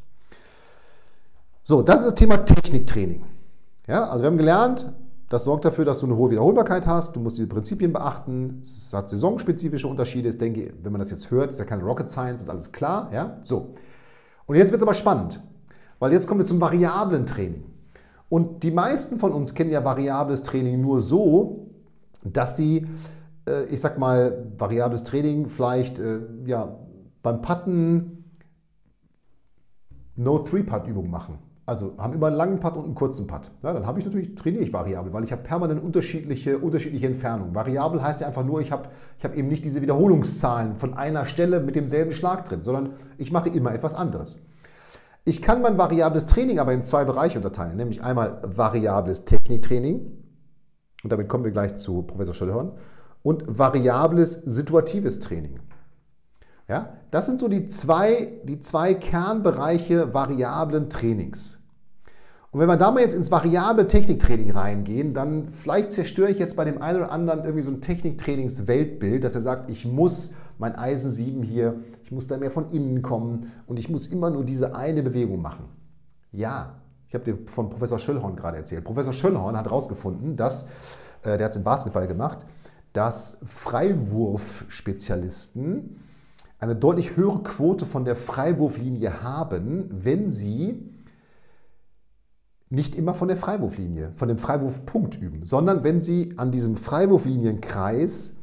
So, 1.63 1.83
das 1.83 2.01
ist 2.01 2.07
das 2.07 2.15
Thema 2.17 2.39
Techniktraining. 2.39 3.25
Ja, 3.87 4.09
also 4.09 4.25
wir 4.25 4.31
haben 4.31 4.39
gelernt, 4.39 4.93
das 5.29 5.45
sorgt 5.45 5.65
dafür, 5.65 5.85
dass 5.85 6.01
du 6.01 6.07
eine 6.07 6.17
hohe 6.17 6.31
Wiederholbarkeit 6.31 6.87
hast. 6.87 7.15
Du 7.15 7.21
musst 7.21 7.37
diese 7.37 7.49
Prinzipien 7.49 7.93
beachten. 7.93 8.63
Es 8.63 8.95
hat 8.95 9.11
saisonspezifische 9.11 9.87
Unterschiede. 9.87 10.31
Ich 10.31 10.39
denke, 10.39 10.73
wenn 10.83 10.91
man 10.91 11.01
das 11.01 11.11
jetzt 11.11 11.31
hört, 11.31 11.51
ist 11.51 11.59
ja 11.59 11.67
keine 11.67 11.83
Rocket 11.83 12.09
Science, 12.09 12.43
ist 12.43 12.49
alles 12.49 12.73
klar. 12.73 13.11
Ja? 13.13 13.35
So. 13.43 13.75
Und 14.47 14.57
jetzt 14.57 14.71
wird 14.71 14.81
es 14.81 14.83
aber 14.83 14.95
spannend, 14.95 15.43
weil 15.99 16.13
jetzt 16.13 16.27
kommen 16.27 16.41
wir 16.41 16.47
zum 16.47 16.61
variablen 16.61 17.27
Training. 17.27 17.65
Und 18.31 18.63
die 18.63 18.71
meisten 18.71 19.19
von 19.19 19.33
uns 19.33 19.55
kennen 19.55 19.71
ja 19.71 19.85
variables 19.85 20.43
Training 20.43 20.81
nur 20.81 21.01
so, 21.03 21.71
dass 22.25 22.57
sie, 22.57 22.87
äh, 23.47 23.65
ich 23.65 23.81
sag 23.81 23.99
mal, 23.99 24.47
variables 24.57 25.05
Training 25.05 25.49
vielleicht 25.49 25.99
äh, 25.99 26.21
ja, 26.47 26.79
beim 27.23 27.43
Putten 27.43 28.25
No-Three-Putt-Übungen 30.17 31.11
machen. 31.11 31.39
Also 31.69 31.93
haben 31.99 32.15
immer 32.15 32.29
einen 32.29 32.37
langen 32.37 32.61
Putt 32.61 32.77
und 32.77 32.85
einen 32.87 32.95
kurzen 32.95 33.27
Putt. 33.27 33.51
Ja, 33.63 33.75
dann 33.75 33.87
habe 33.87 33.99
ich 33.99 34.07
natürlich, 34.07 34.35
trainiere 34.35 34.63
ich 34.63 34.73
variabel, 34.73 35.13
weil 35.13 35.23
ich 35.23 35.33
habe 35.33 35.43
permanent 35.43 35.85
unterschiedliche, 35.85 36.57
unterschiedliche 36.57 37.07
Entfernungen. 37.07 37.55
Variabel 37.55 38.03
heißt 38.03 38.23
ja 38.23 38.27
einfach 38.27 38.43
nur, 38.43 38.63
ich 38.63 38.73
habe, 38.73 38.89
ich 39.19 39.25
habe 39.25 39.37
eben 39.37 39.49
nicht 39.49 39.67
diese 39.67 39.83
Wiederholungszahlen 39.83 40.77
von 40.77 40.95
einer 40.95 41.27
Stelle 41.27 41.61
mit 41.61 41.77
demselben 41.77 42.13
Schlag 42.13 42.47
drin, 42.47 42.65
sondern 42.65 42.95
ich 43.19 43.33
mache 43.33 43.51
immer 43.51 43.75
etwas 43.75 43.95
anderes. 43.95 44.41
Ich 45.27 45.43
kann 45.43 45.61
mein 45.61 45.77
variables 45.77 46.25
Training 46.25 46.59
aber 46.59 46.73
in 46.73 46.85
zwei 46.85 47.05
Bereiche 47.05 47.37
unterteilen, 47.37 47.77
nämlich 47.77 48.03
einmal 48.03 48.41
variables 48.47 49.27
Techniktraining, 49.27 50.11
und 51.05 51.13
damit 51.13 51.29
kommen 51.29 51.45
wir 51.45 51.53
gleich 51.53 51.75
zu 51.75 52.01
Professor 52.01 52.33
Schöllhorn, 52.33 52.73
und 53.23 53.45
variables 53.47 54.33
situatives 54.33 55.21
Training. 55.21 55.61
Ja, 56.67 56.95
das 57.11 57.27
sind 57.27 57.39
so 57.39 57.49
die 57.49 57.67
zwei, 57.67 58.41
die 58.45 58.59
zwei 58.59 58.95
Kernbereiche 58.95 60.15
variablen 60.15 60.89
Trainings. 60.89 61.58
Und 62.51 62.61
wenn 62.61 62.69
wir 62.69 62.77
da 62.77 62.91
mal 62.91 63.01
jetzt 63.01 63.13
ins 63.13 63.31
variable 63.31 63.87
Techniktraining 63.87 64.53
reingehen, 64.53 65.13
dann 65.13 65.53
vielleicht 65.53 65.93
zerstöre 65.93 66.31
ich 66.31 66.39
jetzt 66.39 66.57
bei 66.57 66.65
dem 66.65 66.81
einen 66.81 67.01
oder 67.01 67.13
anderen 67.13 67.41
irgendwie 67.41 67.63
so 67.63 67.71
ein 67.71 67.83
Techniktrainings-Weltbild, 67.83 69.23
dass 69.23 69.35
er 69.35 69.43
sagt, 69.43 69.71
ich 69.71 69.85
muss 69.85 70.33
mein 70.57 70.75
Eisen 70.75 71.13
7 71.13 71.43
hier, 71.43 71.75
ich 72.03 72.11
muss 72.11 72.27
da 72.27 72.39
mehr 72.39 72.51
von 72.51 72.71
innen 72.71 73.03
kommen 73.03 73.53
und 73.67 73.79
ich 73.79 73.91
muss 73.91 74.07
immer 74.07 74.31
nur 74.31 74.45
diese 74.45 74.75
eine 74.75 75.03
Bewegung 75.03 75.43
machen. 75.43 75.67
Ja, 76.33 76.81
ich 77.07 77.15
habe 77.15 77.25
dir 77.25 77.37
von 77.47 77.69
Professor 77.69 77.99
Schöllhorn 77.99 78.35
gerade 78.35 78.57
erzählt. 78.57 78.85
Professor 78.85 79.13
Schöllhorn 79.13 79.55
hat 79.57 79.67
herausgefunden, 79.67 80.37
dass, 80.37 80.63
äh, 81.23 81.37
der 81.37 81.45
hat 81.45 81.51
es 81.51 81.57
im 81.57 81.65
Basketball 81.65 82.07
gemacht, 82.07 82.47
dass 82.95 83.37
Freiwurfspezialisten 83.45 86.01
eine 86.59 86.75
deutlich 86.75 87.15
höhere 87.17 87.43
Quote 87.43 87.85
von 87.85 88.07
der 88.07 88.17
Freiwurflinie 88.17 89.23
haben, 89.23 89.91
wenn 89.91 90.31
sie 90.31 90.95
nicht 92.71 92.95
immer 92.95 93.15
von 93.15 93.29
der 93.29 93.37
Freiwurflinie, 93.37 94.13
von 94.17 94.29
dem 94.29 94.39
Freiwurfpunkt 94.39 95.21
üben, 95.21 95.45
sondern 95.47 95.85
wenn 95.85 96.01
sie 96.01 96.35
an 96.37 96.51
diesem 96.51 96.77
Freiwurflinienkreis 96.77 98.35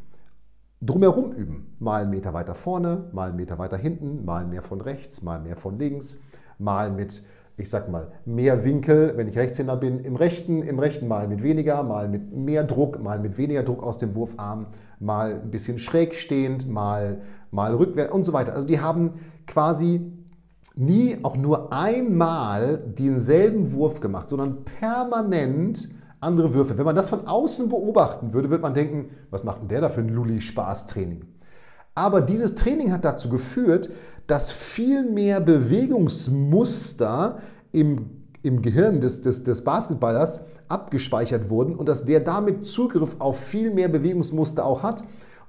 drumherum 0.81 1.31
üben. 1.31 1.75
Mal 1.79 2.03
einen 2.03 2.11
Meter 2.11 2.33
weiter 2.33 2.55
vorne, 2.55 3.09
mal 3.11 3.29
einen 3.29 3.37
Meter 3.37 3.59
weiter 3.59 3.77
hinten, 3.77 4.25
mal 4.25 4.45
mehr 4.45 4.61
von 4.63 4.81
rechts, 4.81 5.21
mal 5.21 5.39
mehr 5.39 5.55
von 5.55 5.77
links, 5.77 6.19
mal 6.57 6.91
mit, 6.91 7.23
ich 7.57 7.69
sag 7.69 7.89
mal, 7.89 8.11
mehr 8.25 8.65
Winkel, 8.65 9.13
wenn 9.15 9.27
ich 9.27 9.37
Rechtshänder 9.37 9.77
bin, 9.77 9.99
im 9.99 10.15
rechten, 10.15 10.63
im 10.63 10.79
rechten 10.79 11.07
mal 11.07 11.27
mit 11.27 11.43
weniger, 11.43 11.83
mal 11.83 12.07
mit 12.07 12.35
mehr 12.35 12.63
Druck, 12.63 13.01
mal 13.01 13.19
mit 13.19 13.37
weniger 13.37 13.63
Druck 13.63 13.83
aus 13.83 13.97
dem 13.97 14.15
Wurfarm, 14.15 14.67
mal 14.99 15.41
ein 15.43 15.51
bisschen 15.51 15.77
schräg 15.77 16.15
stehend, 16.15 16.69
mal, 16.69 17.21
mal 17.51 17.73
rückwärts 17.73 18.13
und 18.13 18.23
so 18.23 18.33
weiter. 18.33 18.53
Also 18.53 18.65
die 18.67 18.79
haben 18.79 19.13
quasi 19.47 20.11
nie 20.75 21.17
auch 21.23 21.37
nur 21.37 21.71
einmal 21.71 22.77
denselben 22.77 23.71
Wurf 23.73 23.99
gemacht, 23.99 24.29
sondern 24.29 24.63
permanent 24.65 25.89
andere 26.19 26.53
Würfe. 26.53 26.77
Wenn 26.77 26.85
man 26.85 26.95
das 26.95 27.09
von 27.09 27.27
außen 27.27 27.69
beobachten 27.69 28.33
würde, 28.33 28.49
würde 28.49 28.61
man 28.61 28.73
denken, 28.73 29.09
was 29.29 29.43
macht 29.43 29.61
denn 29.61 29.67
der 29.67 29.81
da 29.81 29.89
für 29.89 30.01
ein 30.01 30.09
Lulli-Spaß-Training? 30.09 31.21
Aber 31.93 32.21
dieses 32.21 32.55
Training 32.55 32.91
hat 32.91 33.05
dazu 33.05 33.29
geführt, 33.29 33.89
dass 34.27 34.51
viel 34.51 35.09
mehr 35.09 35.39
Bewegungsmuster 35.39 37.37
im, 37.71 38.09
im 38.43 38.61
Gehirn 38.61 38.99
des, 38.99 39.21
des, 39.21 39.43
des 39.43 39.63
Basketballers 39.63 40.41
abgespeichert 40.67 41.49
wurden 41.49 41.75
und 41.75 41.87
dass 41.87 42.05
der 42.05 42.19
damit 42.19 42.65
Zugriff 42.65 43.15
auf 43.19 43.39
viel 43.39 43.71
mehr 43.71 43.87
Bewegungsmuster 43.87 44.65
auch 44.65 44.83
hat 44.83 45.03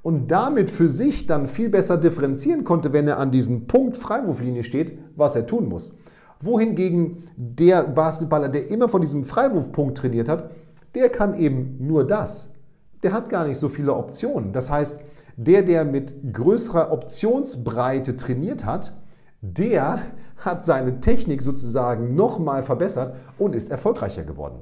und 0.06 0.30
damit 0.30 0.70
für 0.70 0.88
sich 0.88 1.26
dann 1.26 1.48
viel 1.48 1.68
besser 1.68 1.96
differenzieren 1.96 2.62
konnte, 2.62 2.92
wenn 2.92 3.08
er 3.08 3.18
an 3.18 3.32
diesem 3.32 3.66
Punkt 3.66 3.96
Freiwurflinie 3.96 4.62
steht, 4.62 4.96
was 5.16 5.34
er 5.34 5.48
tun 5.48 5.68
muss. 5.68 5.96
Wohingegen 6.38 7.24
der 7.36 7.82
Basketballer, 7.82 8.48
der 8.48 8.70
immer 8.70 8.88
von 8.88 9.00
diesem 9.00 9.24
Freiwurfpunkt 9.24 9.98
trainiert 9.98 10.28
hat, 10.28 10.52
der 10.94 11.08
kann 11.08 11.34
eben 11.34 11.78
nur 11.80 12.06
das. 12.06 12.50
Der 13.02 13.12
hat 13.12 13.30
gar 13.30 13.48
nicht 13.48 13.58
so 13.58 13.68
viele 13.68 13.94
Optionen. 13.94 14.52
Das 14.52 14.70
heißt, 14.70 15.00
der, 15.36 15.62
der 15.62 15.84
mit 15.84 16.14
größerer 16.32 16.92
Optionsbreite 16.92 18.16
trainiert 18.16 18.64
hat, 18.64 18.96
der 19.40 20.02
hat 20.36 20.64
seine 20.64 21.00
Technik 21.00 21.42
sozusagen 21.42 22.14
nochmal 22.14 22.62
verbessert 22.62 23.16
und 23.38 23.56
ist 23.56 23.72
erfolgreicher 23.72 24.22
geworden. 24.22 24.60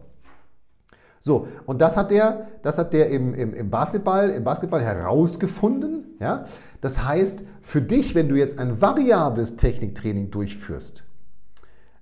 So, 1.24 1.48
und 1.64 1.80
das 1.80 1.96
hat 1.96 2.10
der, 2.10 2.48
das 2.60 2.76
hat 2.76 2.92
der 2.92 3.08
im, 3.08 3.32
im, 3.32 3.54
im, 3.54 3.70
Basketball, 3.70 4.28
im 4.28 4.44
Basketball 4.44 4.82
herausgefunden. 4.82 6.18
Ja? 6.20 6.44
Das 6.82 7.02
heißt, 7.02 7.44
für 7.62 7.80
dich, 7.80 8.14
wenn 8.14 8.28
du 8.28 8.36
jetzt 8.36 8.58
ein 8.58 8.82
variables 8.82 9.56
Techniktraining 9.56 10.30
durchführst, 10.30 11.04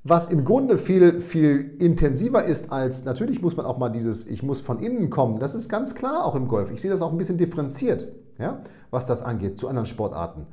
was 0.02 0.26
im 0.26 0.44
Grunde 0.44 0.76
viel, 0.76 1.20
viel 1.20 1.76
intensiver 1.78 2.44
ist 2.44 2.72
als, 2.72 3.04
natürlich 3.04 3.40
muss 3.40 3.56
man 3.56 3.64
auch 3.64 3.78
mal 3.78 3.90
dieses, 3.90 4.26
ich 4.26 4.42
muss 4.42 4.60
von 4.60 4.80
innen 4.80 5.08
kommen, 5.08 5.38
das 5.38 5.54
ist 5.54 5.68
ganz 5.68 5.94
klar 5.94 6.24
auch 6.24 6.34
im 6.34 6.48
Golf. 6.48 6.72
Ich 6.72 6.80
sehe 6.80 6.90
das 6.90 7.00
auch 7.00 7.12
ein 7.12 7.16
bisschen 7.16 7.38
differenziert, 7.38 8.08
ja, 8.40 8.60
was 8.90 9.06
das 9.06 9.22
angeht 9.22 9.56
zu 9.56 9.68
anderen 9.68 9.86
Sportarten. 9.86 10.48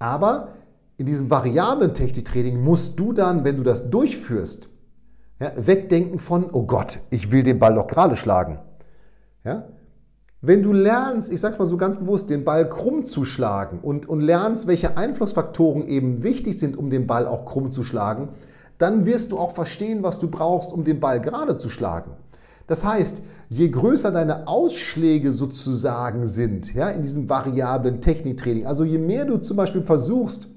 Aber 0.00 0.48
in 0.96 1.06
diesem 1.06 1.30
variablen 1.30 1.94
Techniktraining 1.94 2.60
musst 2.60 2.98
du 2.98 3.12
dann, 3.12 3.44
wenn 3.44 3.56
du 3.56 3.62
das 3.62 3.88
durchführst, 3.88 4.67
ja, 5.40 5.52
wegdenken 5.54 6.18
von, 6.18 6.48
oh 6.52 6.64
Gott, 6.64 6.98
ich 7.10 7.30
will 7.30 7.42
den 7.42 7.58
Ball 7.58 7.74
doch 7.74 7.86
gerade 7.86 8.16
schlagen. 8.16 8.58
Ja? 9.44 9.64
Wenn 10.40 10.62
du 10.62 10.72
lernst, 10.72 11.32
ich 11.32 11.40
sag's 11.40 11.58
mal 11.58 11.66
so 11.66 11.76
ganz 11.76 11.96
bewusst, 11.96 12.30
den 12.30 12.44
Ball 12.44 12.68
krumm 12.68 13.04
zu 13.04 13.24
schlagen 13.24 13.80
und, 13.82 14.08
und 14.08 14.20
lernst, 14.20 14.66
welche 14.66 14.96
Einflussfaktoren 14.96 15.86
eben 15.86 16.22
wichtig 16.22 16.58
sind, 16.58 16.76
um 16.76 16.90
den 16.90 17.06
Ball 17.06 17.26
auch 17.26 17.44
krumm 17.44 17.72
zu 17.72 17.82
schlagen, 17.82 18.28
dann 18.78 19.04
wirst 19.04 19.32
du 19.32 19.38
auch 19.38 19.54
verstehen, 19.54 20.04
was 20.04 20.20
du 20.20 20.28
brauchst, 20.28 20.72
um 20.72 20.84
den 20.84 21.00
Ball 21.00 21.20
gerade 21.20 21.56
zu 21.56 21.68
schlagen. 21.68 22.12
Das 22.68 22.84
heißt, 22.84 23.22
je 23.48 23.68
größer 23.68 24.12
deine 24.12 24.46
Ausschläge 24.46 25.32
sozusagen 25.32 26.26
sind, 26.26 26.74
ja, 26.74 26.90
in 26.90 27.02
diesem 27.02 27.28
variablen 27.28 28.00
Techniktraining, 28.00 28.66
also 28.66 28.84
je 28.84 28.98
mehr 28.98 29.24
du 29.24 29.38
zum 29.38 29.56
Beispiel 29.56 29.82
versuchst, 29.82 30.48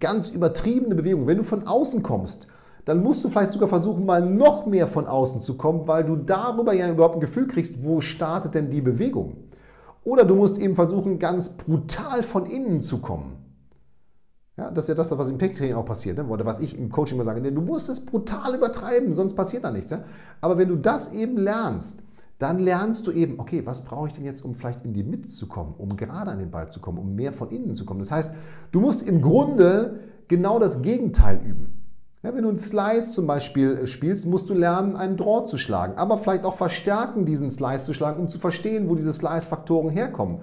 ganz 0.00 0.30
übertriebene 0.30 0.94
Bewegungen, 0.94 1.26
wenn 1.26 1.38
du 1.38 1.42
von 1.42 1.66
außen 1.66 2.02
kommst 2.02 2.46
dann 2.88 3.02
musst 3.02 3.22
du 3.22 3.28
vielleicht 3.28 3.52
sogar 3.52 3.68
versuchen, 3.68 4.06
mal 4.06 4.24
noch 4.24 4.64
mehr 4.64 4.86
von 4.86 5.06
außen 5.06 5.42
zu 5.42 5.58
kommen, 5.58 5.86
weil 5.86 6.04
du 6.04 6.16
darüber 6.16 6.72
ja 6.72 6.88
überhaupt 6.88 7.16
ein 7.16 7.20
Gefühl 7.20 7.46
kriegst, 7.46 7.84
wo 7.84 8.00
startet 8.00 8.54
denn 8.54 8.70
die 8.70 8.80
Bewegung. 8.80 9.36
Oder 10.04 10.24
du 10.24 10.34
musst 10.34 10.56
eben 10.56 10.74
versuchen, 10.74 11.18
ganz 11.18 11.50
brutal 11.50 12.22
von 12.22 12.46
innen 12.46 12.80
zu 12.80 13.02
kommen. 13.02 13.36
Ja, 14.56 14.70
das 14.70 14.86
ist 14.86 14.88
ja 14.88 14.94
das, 14.94 15.18
was 15.18 15.28
im 15.28 15.38
Techniktraining 15.38 15.76
auch 15.76 15.84
passiert, 15.84 16.16
ne? 16.16 16.24
oder 16.24 16.46
was 16.46 16.60
ich 16.60 16.78
im 16.78 16.90
Coaching 16.90 17.16
immer 17.16 17.24
sage. 17.24 17.42
Du 17.52 17.60
musst 17.60 17.90
es 17.90 18.06
brutal 18.06 18.54
übertreiben, 18.54 19.12
sonst 19.12 19.34
passiert 19.34 19.64
da 19.64 19.70
nichts. 19.70 19.94
Aber 20.40 20.56
wenn 20.56 20.70
du 20.70 20.76
das 20.76 21.12
eben 21.12 21.36
lernst, 21.36 21.98
dann 22.38 22.58
lernst 22.58 23.06
du 23.06 23.10
eben, 23.10 23.38
okay, 23.38 23.66
was 23.66 23.84
brauche 23.84 24.08
ich 24.08 24.14
denn 24.14 24.24
jetzt, 24.24 24.42
um 24.46 24.54
vielleicht 24.54 24.86
in 24.86 24.94
die 24.94 25.04
Mitte 25.04 25.28
zu 25.28 25.46
kommen, 25.46 25.74
um 25.76 25.94
gerade 25.98 26.30
an 26.30 26.38
den 26.38 26.50
Ball 26.50 26.70
zu 26.70 26.80
kommen, 26.80 26.96
um 26.96 27.14
mehr 27.14 27.34
von 27.34 27.50
innen 27.50 27.74
zu 27.74 27.84
kommen. 27.84 28.00
Das 28.00 28.12
heißt, 28.12 28.32
du 28.72 28.80
musst 28.80 29.02
im 29.02 29.20
Grunde 29.20 30.00
genau 30.26 30.58
das 30.58 30.80
Gegenteil 30.80 31.38
üben. 31.44 31.77
Ja, 32.22 32.34
wenn 32.34 32.42
du 32.42 32.48
einen 32.48 32.58
Slice 32.58 33.12
zum 33.12 33.28
Beispiel 33.28 33.78
äh, 33.78 33.86
spielst, 33.86 34.26
musst 34.26 34.50
du 34.50 34.54
lernen, 34.54 34.96
einen 34.96 35.16
Draw 35.16 35.44
zu 35.44 35.56
schlagen, 35.56 35.94
aber 35.96 36.18
vielleicht 36.18 36.44
auch 36.44 36.56
verstärken, 36.56 37.24
diesen 37.24 37.50
Slice 37.50 37.84
zu 37.84 37.94
schlagen, 37.94 38.20
um 38.20 38.28
zu 38.28 38.40
verstehen, 38.40 38.90
wo 38.90 38.96
diese 38.96 39.12
Slice-Faktoren 39.12 39.90
herkommen. 39.90 40.40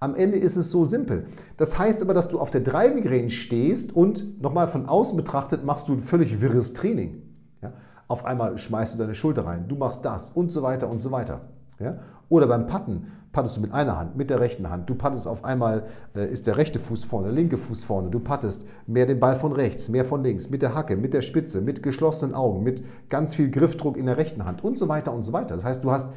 Am 0.00 0.14
Ende 0.14 0.38
ist 0.38 0.56
es 0.56 0.70
so 0.70 0.86
simpel. 0.86 1.26
Das 1.58 1.78
heißt 1.78 2.00
aber, 2.00 2.14
dass 2.14 2.28
du 2.28 2.38
auf 2.38 2.50
der 2.50 2.62
Driving 2.62 3.06
Range 3.06 3.30
stehst 3.30 3.94
und 3.94 4.40
nochmal 4.40 4.68
von 4.68 4.86
außen 4.86 5.16
betrachtet 5.16 5.64
machst 5.64 5.88
du 5.88 5.92
ein 5.92 5.98
völlig 5.98 6.40
wirres 6.40 6.72
Training. 6.72 7.22
Ja? 7.60 7.72
Auf 8.06 8.24
einmal 8.24 8.56
schmeißt 8.56 8.94
du 8.94 8.98
deine 8.98 9.14
Schulter 9.14 9.44
rein, 9.44 9.68
du 9.68 9.76
machst 9.76 10.04
das 10.04 10.30
und 10.30 10.50
so 10.50 10.62
weiter 10.62 10.88
und 10.88 10.98
so 10.98 11.10
weiter. 11.10 11.42
Ja? 11.78 11.98
Oder 12.28 12.46
beim 12.46 12.66
Patten 12.66 13.06
pattest 13.32 13.56
du 13.56 13.60
mit 13.60 13.72
einer 13.72 13.98
Hand, 13.98 14.16
mit 14.16 14.30
der 14.30 14.40
rechten 14.40 14.68
Hand. 14.68 14.90
Du 14.90 14.94
pattest 14.94 15.26
auf 15.26 15.44
einmal, 15.44 15.84
äh, 16.14 16.30
ist 16.30 16.46
der 16.46 16.56
rechte 16.56 16.78
Fuß 16.78 17.04
vorne, 17.04 17.28
der 17.28 17.36
linke 17.36 17.56
Fuß 17.56 17.84
vorne. 17.84 18.10
Du 18.10 18.20
pattest 18.20 18.66
mehr 18.86 19.06
den 19.06 19.20
Ball 19.20 19.36
von 19.36 19.52
rechts, 19.52 19.88
mehr 19.88 20.04
von 20.04 20.22
links, 20.22 20.50
mit 20.50 20.62
der 20.62 20.74
Hacke, 20.74 20.96
mit 20.96 21.14
der 21.14 21.22
Spitze, 21.22 21.60
mit 21.60 21.82
geschlossenen 21.82 22.34
Augen, 22.34 22.62
mit 22.62 22.82
ganz 23.08 23.34
viel 23.34 23.50
Griffdruck 23.50 23.96
in 23.96 24.06
der 24.06 24.16
rechten 24.16 24.44
Hand 24.44 24.64
und 24.64 24.76
so 24.76 24.88
weiter 24.88 25.12
und 25.12 25.22
so 25.22 25.32
weiter. 25.32 25.54
Das 25.54 25.64
heißt, 25.64 25.84
du 25.84 25.90
hast 25.90 26.08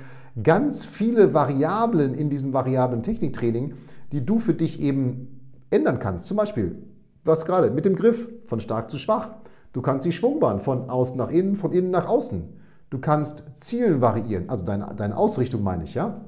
ganz 0.41 0.83
viele 0.83 1.33
Variablen 1.33 2.13
in 2.13 2.29
diesem 2.29 2.53
variablen 2.53 3.03
Techniktraining, 3.03 3.75
die 4.11 4.25
du 4.25 4.39
für 4.39 4.53
dich 4.53 4.81
eben 4.81 5.39
ändern 5.69 5.99
kannst. 5.99 6.27
Zum 6.27 6.37
Beispiel, 6.37 6.75
was 7.23 7.45
gerade 7.45 7.71
mit 7.71 7.85
dem 7.85 7.95
Griff 7.95 8.29
von 8.45 8.59
stark 8.59 8.89
zu 8.89 8.97
schwach. 8.97 9.29
Du 9.73 9.81
kannst 9.81 10.05
die 10.05 10.11
Schwungbahn 10.11 10.59
von 10.59 10.89
außen 10.89 11.15
nach 11.17 11.29
innen, 11.29 11.55
von 11.55 11.71
innen 11.71 11.91
nach 11.91 12.07
außen. 12.07 12.60
Du 12.91 12.99
kannst 12.99 13.43
Zielen 13.53 14.01
variieren, 14.01 14.49
also 14.49 14.65
deine, 14.65 14.93
deine 14.97 15.15
Ausrichtung 15.15 15.63
meine 15.63 15.85
ich, 15.85 15.93
ja, 15.95 16.19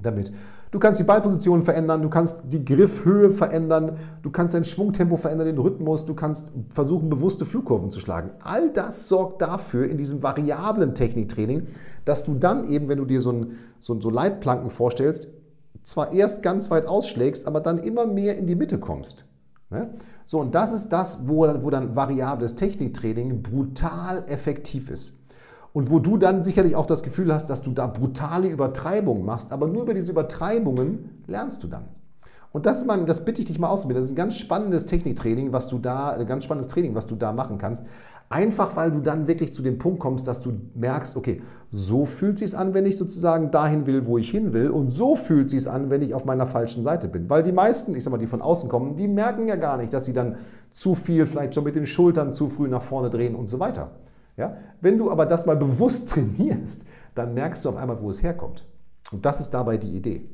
damit. 0.00 0.32
Du 0.70 0.78
kannst 0.78 0.98
die 0.98 1.04
Ballposition 1.04 1.62
verändern, 1.62 2.00
du 2.00 2.08
kannst 2.08 2.38
die 2.44 2.64
Griffhöhe 2.64 3.30
verändern, 3.30 3.98
du 4.22 4.30
kannst 4.30 4.54
dein 4.54 4.64
Schwungtempo 4.64 5.16
verändern, 5.16 5.46
den 5.46 5.58
Rhythmus, 5.58 6.06
du 6.06 6.14
kannst 6.14 6.50
versuchen, 6.70 7.10
bewusste 7.10 7.44
Flugkurven 7.44 7.90
zu 7.90 8.00
schlagen. 8.00 8.30
All 8.40 8.70
das 8.70 9.08
sorgt 9.08 9.42
dafür 9.42 9.86
in 9.86 9.98
diesem 9.98 10.22
variablen 10.22 10.94
Techniktraining, 10.94 11.66
dass 12.06 12.24
du 12.24 12.34
dann 12.34 12.64
eben, 12.64 12.88
wenn 12.88 12.98
du 12.98 13.04
dir 13.04 13.20
so, 13.20 13.32
ein, 13.32 13.58
so, 13.78 14.00
so 14.00 14.08
Leitplanken 14.08 14.70
vorstellst, 14.70 15.28
zwar 15.82 16.12
erst 16.12 16.42
ganz 16.42 16.70
weit 16.70 16.86
ausschlägst, 16.86 17.46
aber 17.46 17.60
dann 17.60 17.76
immer 17.76 18.06
mehr 18.06 18.38
in 18.38 18.46
die 18.46 18.56
Mitte 18.56 18.78
kommst. 18.78 19.26
Ne? 19.68 19.90
So, 20.24 20.40
und 20.40 20.54
das 20.54 20.72
ist 20.72 20.88
das, 20.88 21.20
wo, 21.26 21.46
wo 21.62 21.68
dann 21.68 21.96
variables 21.96 22.56
Techniktraining 22.56 23.42
brutal 23.42 24.24
effektiv 24.26 24.90
ist. 24.90 25.18
Und 25.72 25.90
wo 25.90 25.98
du 25.98 26.16
dann 26.16 26.42
sicherlich 26.42 26.76
auch 26.76 26.86
das 26.86 27.02
Gefühl 27.02 27.32
hast, 27.32 27.46
dass 27.50 27.62
du 27.62 27.72
da 27.72 27.86
brutale 27.86 28.48
Übertreibungen 28.48 29.24
machst, 29.24 29.52
aber 29.52 29.68
nur 29.68 29.82
über 29.82 29.94
diese 29.94 30.12
Übertreibungen 30.12 31.22
lernst 31.26 31.62
du 31.62 31.68
dann. 31.68 31.84
Und 32.50 32.64
das 32.64 32.78
ist 32.78 32.86
mal, 32.86 33.04
das 33.04 33.24
bitte 33.24 33.42
ich 33.42 33.46
dich 33.46 33.58
mal 33.58 33.68
auszuprobieren. 33.68 34.00
Das 34.00 34.06
ist 34.06 34.12
ein 34.12 34.16
ganz 34.16 34.36
spannendes 34.36 34.86
Techniktraining, 34.86 35.52
was 35.52 35.68
du 35.68 35.78
da, 35.78 36.10
ein 36.10 36.26
ganz 36.26 36.44
spannendes 36.44 36.72
Training, 36.72 36.94
was 36.94 37.06
du 37.06 37.14
da 37.14 37.32
machen 37.32 37.58
kannst. 37.58 37.84
Einfach 38.30 38.74
weil 38.74 38.90
du 38.90 39.00
dann 39.00 39.26
wirklich 39.26 39.52
zu 39.52 39.62
dem 39.62 39.78
Punkt 39.78 40.00
kommst, 40.00 40.26
dass 40.26 40.40
du 40.40 40.52
merkst, 40.74 41.16
okay, 41.16 41.42
so 41.70 42.06
fühlt 42.06 42.40
es 42.40 42.50
sich 42.50 42.58
an, 42.58 42.72
wenn 42.72 42.86
ich 42.86 42.96
sozusagen 42.96 43.50
dahin 43.50 43.86
will, 43.86 44.06
wo 44.06 44.18
ich 44.18 44.30
hin 44.30 44.52
will, 44.52 44.70
und 44.70 44.90
so 44.90 45.14
fühlt 45.14 45.46
es 45.46 45.52
sich 45.52 45.70
an, 45.70 45.90
wenn 45.90 46.02
ich 46.02 46.14
auf 46.14 46.24
meiner 46.24 46.46
falschen 46.46 46.84
Seite 46.84 47.08
bin. 47.08 47.28
Weil 47.28 47.42
die 47.42 47.52
meisten, 47.52 47.94
ich 47.94 48.04
sag 48.04 48.10
mal, 48.10 48.18
die 48.18 48.26
von 48.26 48.42
außen 48.42 48.68
kommen, 48.68 48.96
die 48.96 49.08
merken 49.08 49.46
ja 49.46 49.56
gar 49.56 49.76
nicht, 49.76 49.92
dass 49.92 50.06
sie 50.06 50.12
dann 50.14 50.36
zu 50.72 50.94
viel, 50.94 51.26
vielleicht 51.26 51.54
schon 51.54 51.64
mit 51.64 51.76
den 51.76 51.86
Schultern 51.86 52.32
zu 52.32 52.48
früh 52.48 52.68
nach 52.68 52.82
vorne 52.82 53.10
drehen 53.10 53.34
und 53.34 53.48
so 53.48 53.60
weiter. 53.60 53.90
Ja? 54.38 54.56
Wenn 54.80 54.96
du 54.96 55.10
aber 55.10 55.26
das 55.26 55.44
mal 55.44 55.56
bewusst 55.56 56.08
trainierst, 56.08 56.86
dann 57.14 57.34
merkst 57.34 57.64
du 57.64 57.68
auf 57.68 57.76
einmal, 57.76 58.00
wo 58.00 58.08
es 58.08 58.22
herkommt. 58.22 58.64
Und 59.12 59.26
das 59.26 59.40
ist 59.40 59.50
dabei 59.50 59.76
die 59.76 59.94
Idee. 59.94 60.28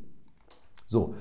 So. 0.87 1.15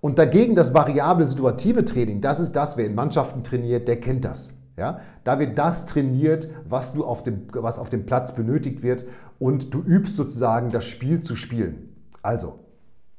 Und 0.00 0.18
dagegen 0.18 0.54
das 0.54 0.74
variable 0.74 1.26
situative 1.26 1.84
Training, 1.84 2.20
das 2.20 2.40
ist 2.40 2.52
das, 2.52 2.76
wer 2.76 2.86
in 2.86 2.94
Mannschaften 2.94 3.44
trainiert, 3.44 3.86
der 3.86 4.00
kennt 4.00 4.24
das. 4.24 4.52
Ja? 4.76 5.00
Da 5.22 5.38
wird 5.38 5.58
das 5.58 5.86
trainiert, 5.86 6.48
was, 6.68 6.94
du 6.94 7.04
auf 7.04 7.22
dem, 7.22 7.46
was 7.52 7.78
auf 7.78 7.90
dem 7.90 8.06
Platz 8.06 8.34
benötigt 8.34 8.82
wird 8.82 9.04
und 9.38 9.72
du 9.72 9.80
übst 9.80 10.16
sozusagen 10.16 10.70
das 10.70 10.84
Spiel 10.84 11.20
zu 11.20 11.36
spielen. 11.36 11.94
Also, 12.22 12.63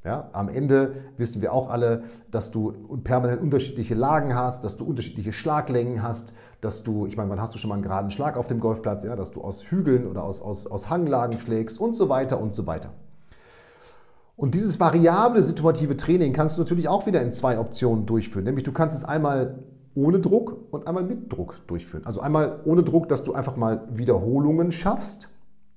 ja, 0.06 0.30
am 0.32 0.48
Ende 0.48 0.94
wissen 1.16 1.42
wir 1.42 1.52
auch 1.52 1.68
alle, 1.68 2.04
dass 2.30 2.52
du 2.52 2.72
permanent 3.02 3.42
unterschiedliche 3.42 3.96
Lagen 3.96 4.36
hast, 4.36 4.62
dass 4.62 4.76
du 4.76 4.84
unterschiedliche 4.84 5.32
Schlaglängen 5.32 6.00
hast, 6.00 6.32
dass 6.60 6.84
du, 6.84 7.06
ich 7.06 7.16
meine, 7.16 7.28
wann 7.28 7.40
hast 7.40 7.54
du 7.54 7.58
schon 7.58 7.70
mal 7.70 7.74
einen 7.74 7.82
geraden 7.82 8.10
Schlag 8.10 8.36
auf 8.36 8.46
dem 8.46 8.60
Golfplatz, 8.60 9.02
ja, 9.02 9.16
dass 9.16 9.32
du 9.32 9.42
aus 9.42 9.64
Hügeln 9.64 10.06
oder 10.06 10.22
aus, 10.22 10.40
aus, 10.40 10.68
aus 10.68 10.88
Hanglagen 10.88 11.40
schlägst 11.40 11.80
und 11.80 11.96
so 11.96 12.08
weiter 12.08 12.40
und 12.40 12.54
so 12.54 12.68
weiter. 12.68 12.90
Und 14.36 14.54
dieses 14.54 14.78
variable 14.78 15.42
situative 15.42 15.96
Training 15.96 16.32
kannst 16.32 16.56
du 16.56 16.62
natürlich 16.62 16.86
auch 16.86 17.06
wieder 17.06 17.20
in 17.20 17.32
zwei 17.32 17.58
Optionen 17.58 18.06
durchführen. 18.06 18.44
Nämlich 18.44 18.64
du 18.64 18.72
kannst 18.72 18.96
es 18.96 19.02
einmal 19.02 19.58
ohne 19.96 20.20
Druck 20.20 20.56
und 20.70 20.86
einmal 20.86 21.02
mit 21.02 21.32
Druck 21.32 21.66
durchführen. 21.66 22.06
Also 22.06 22.20
einmal 22.20 22.60
ohne 22.64 22.84
Druck, 22.84 23.08
dass 23.08 23.24
du 23.24 23.32
einfach 23.32 23.56
mal 23.56 23.88
Wiederholungen 23.90 24.70
schaffst 24.70 25.28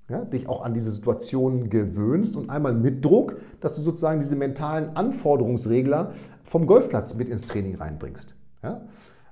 ja, 0.09 0.25
dich 0.25 0.49
auch 0.49 0.63
an 0.63 0.73
diese 0.73 0.91
Situation 0.91 1.69
gewöhnst 1.69 2.35
und 2.35 2.49
einmal 2.49 2.73
mit 2.73 3.05
Druck, 3.05 3.37
dass 3.61 3.75
du 3.75 3.81
sozusagen 3.81 4.19
diese 4.19 4.35
mentalen 4.35 4.95
Anforderungsregler 4.95 6.11
vom 6.43 6.65
Golfplatz 6.65 7.15
mit 7.15 7.29
ins 7.29 7.45
Training 7.45 7.75
reinbringst. 7.75 8.35
Ja? 8.63 8.81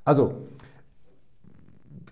Also, 0.06 0.36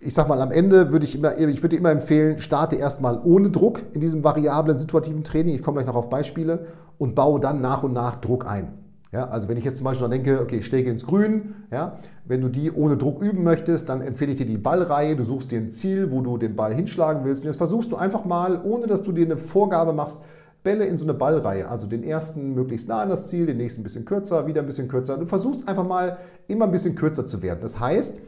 ich 0.02 0.14
sag 0.14 0.28
mal, 0.28 0.42
am 0.42 0.52
Ende 0.52 0.92
würde 0.92 1.06
ich 1.06 1.16
immer, 1.16 1.38
ich 1.38 1.64
würde 1.64 1.76
immer 1.76 1.92
empfehlen, 1.92 2.40
starte 2.40 2.76
erstmal 2.76 3.20
ohne 3.24 3.50
Druck 3.50 3.82
in 3.94 4.02
diesem 4.02 4.24
variablen 4.24 4.78
situativen 4.78 5.24
Training. 5.24 5.56
Ich 5.56 5.62
komme 5.62 5.78
gleich 5.78 5.88
noch 5.88 5.96
auf 5.96 6.10
Beispiele 6.10 6.66
und 6.98 7.16
baue 7.16 7.40
dann 7.40 7.62
nach 7.62 7.84
und 7.84 7.94
nach 7.94 8.20
Druck 8.22 8.46
ein. 8.48 8.85
Ja, 9.16 9.30
also 9.30 9.48
wenn 9.48 9.56
ich 9.56 9.64
jetzt 9.64 9.78
zum 9.78 9.86
Beispiel 9.86 10.10
denke, 10.10 10.42
okay, 10.42 10.62
Schläge 10.62 10.90
ins 10.90 11.06
Grün, 11.06 11.54
ja, 11.72 12.00
wenn 12.26 12.42
du 12.42 12.50
die 12.50 12.70
ohne 12.70 12.98
Druck 12.98 13.22
üben 13.22 13.44
möchtest, 13.44 13.88
dann 13.88 14.02
empfehle 14.02 14.34
ich 14.34 14.40
dir 14.40 14.46
die 14.46 14.58
Ballreihe. 14.58 15.16
Du 15.16 15.24
suchst 15.24 15.52
dir 15.52 15.58
ein 15.58 15.70
Ziel, 15.70 16.12
wo 16.12 16.20
du 16.20 16.38
den 16.38 16.58
Ball 16.58 16.76
hinschlagen 16.76 17.24
willst. 17.24 17.44
Und 17.44 17.48
jetzt 17.48 17.56
versuchst 17.56 17.94
du 17.94 17.96
einfach 17.96 18.26
mal, 18.26 18.60
ohne 18.62 18.88
dass 18.88 19.04
du 19.04 19.14
dir 19.14 19.24
eine 19.24 19.38
Vorgabe 19.38 19.94
machst, 19.94 20.20
Bälle 20.64 20.84
in 20.84 20.98
so 20.98 21.06
eine 21.06 21.14
Ballreihe. 21.14 21.70
Also 21.70 21.88
den 21.88 22.04
ersten 22.04 22.56
möglichst 22.56 22.90
nah 22.90 23.04
an 23.04 23.08
das 23.08 23.28
Ziel, 23.28 23.46
den 23.46 23.56
nächsten 23.56 23.80
ein 23.80 23.84
bisschen 23.84 24.04
kürzer, 24.04 24.48
wieder 24.48 24.60
ein 24.60 24.66
bisschen 24.66 24.90
kürzer. 24.90 25.18
Du 25.18 25.28
versuchst 25.28 25.66
einfach 25.66 25.88
mal 25.88 26.18
immer 26.50 26.66
ein 26.66 26.72
bisschen 26.72 26.96
kürzer 26.96 27.26
zu 27.26 27.42
werden. 27.42 27.60
Das 27.62 27.80
heißt, 27.80 28.20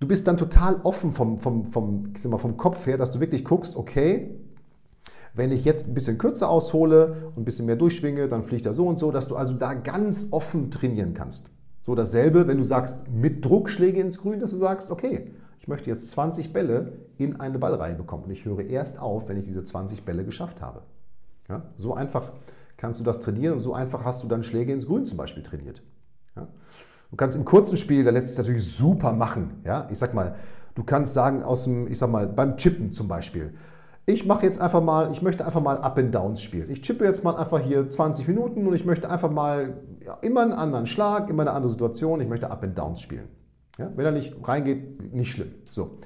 du 0.00 0.08
bist 0.08 0.26
dann 0.26 0.36
total 0.36 0.80
offen 0.82 1.12
vom, 1.12 1.38
vom, 1.38 1.66
vom, 1.66 2.10
ich 2.16 2.20
sag 2.20 2.32
mal, 2.32 2.38
vom 2.38 2.56
Kopf 2.56 2.84
her, 2.88 2.96
dass 2.96 3.12
du 3.12 3.20
wirklich 3.20 3.44
guckst, 3.44 3.76
okay, 3.76 4.40
wenn 5.34 5.52
ich 5.52 5.64
jetzt 5.64 5.88
ein 5.88 5.94
bisschen 5.94 6.18
kürzer 6.18 6.48
aushole 6.48 7.30
und 7.34 7.42
ein 7.42 7.44
bisschen 7.44 7.66
mehr 7.66 7.76
durchschwinge, 7.76 8.28
dann 8.28 8.44
fliegt 8.44 8.66
er 8.66 8.72
so 8.72 8.86
und 8.86 8.98
so, 8.98 9.10
dass 9.10 9.28
du 9.28 9.36
also 9.36 9.54
da 9.54 9.74
ganz 9.74 10.26
offen 10.30 10.70
trainieren 10.70 11.14
kannst. 11.14 11.48
So 11.82 11.94
dasselbe, 11.94 12.46
wenn 12.46 12.58
du 12.58 12.64
sagst, 12.64 13.08
mit 13.10 13.44
Druckschläge 13.44 14.00
ins 14.00 14.18
Grün, 14.18 14.40
dass 14.40 14.50
du 14.50 14.56
sagst, 14.56 14.90
okay, 14.90 15.32
ich 15.58 15.68
möchte 15.68 15.90
jetzt 15.90 16.10
20 16.10 16.52
Bälle 16.52 16.92
in 17.18 17.40
eine 17.40 17.58
Ballreihe 17.58 17.94
bekommen 17.94 18.24
und 18.24 18.30
ich 18.30 18.44
höre 18.44 18.60
erst 18.60 18.98
auf, 18.98 19.28
wenn 19.28 19.36
ich 19.36 19.44
diese 19.44 19.64
20 19.64 20.04
Bälle 20.04 20.24
geschafft 20.24 20.60
habe. 20.60 20.82
Ja, 21.48 21.62
so 21.76 21.94
einfach 21.94 22.32
kannst 22.76 23.00
du 23.00 23.04
das 23.04 23.20
trainieren 23.20 23.54
und 23.54 23.60
so 23.60 23.74
einfach 23.74 24.04
hast 24.04 24.22
du 24.22 24.28
dann 24.28 24.42
Schläge 24.42 24.72
ins 24.72 24.86
Grün 24.86 25.04
zum 25.04 25.18
Beispiel 25.18 25.42
trainiert. 25.42 25.82
Ja, 26.36 26.48
du 27.10 27.16
kannst 27.16 27.36
im 27.36 27.44
kurzen 27.44 27.76
Spiel, 27.76 28.04
da 28.04 28.10
lässt 28.10 28.28
sich 28.28 28.38
natürlich 28.38 28.64
super 28.64 29.12
machen. 29.12 29.60
Ja, 29.64 29.88
ich 29.90 29.98
sag 29.98 30.14
mal, 30.14 30.34
du 30.74 30.82
kannst 30.82 31.14
sagen 31.14 31.42
aus 31.42 31.64
dem, 31.64 31.86
ich 31.86 31.98
sag 31.98 32.10
mal, 32.10 32.26
beim 32.26 32.56
Chippen 32.56 32.92
zum 32.92 33.08
Beispiel, 33.08 33.54
ich 34.04 34.26
mache 34.26 34.44
jetzt 34.44 34.60
einfach 34.60 34.82
mal, 34.82 35.12
ich 35.12 35.22
möchte 35.22 35.46
einfach 35.46 35.60
mal 35.60 35.78
Up 35.78 35.96
and 35.98 36.14
Downs 36.14 36.42
spielen. 36.42 36.70
Ich 36.70 36.82
chippe 36.82 37.04
jetzt 37.04 37.22
mal 37.22 37.36
einfach 37.36 37.60
hier 37.60 37.88
20 37.88 38.26
Minuten 38.26 38.66
und 38.66 38.74
ich 38.74 38.84
möchte 38.84 39.08
einfach 39.08 39.30
mal 39.30 39.80
ja, 40.04 40.14
immer 40.22 40.42
einen 40.42 40.52
anderen 40.52 40.86
Schlag, 40.86 41.30
immer 41.30 41.42
eine 41.42 41.52
andere 41.52 41.70
Situation. 41.70 42.20
Ich 42.20 42.28
möchte 42.28 42.50
Up 42.50 42.64
and 42.64 42.76
Downs 42.76 43.00
spielen. 43.00 43.28
Ja, 43.78 43.90
wenn 43.94 44.04
er 44.04 44.12
nicht 44.12 44.34
reingeht, 44.42 45.14
nicht 45.14 45.30
schlimm. 45.32 45.54
So. 45.70 45.98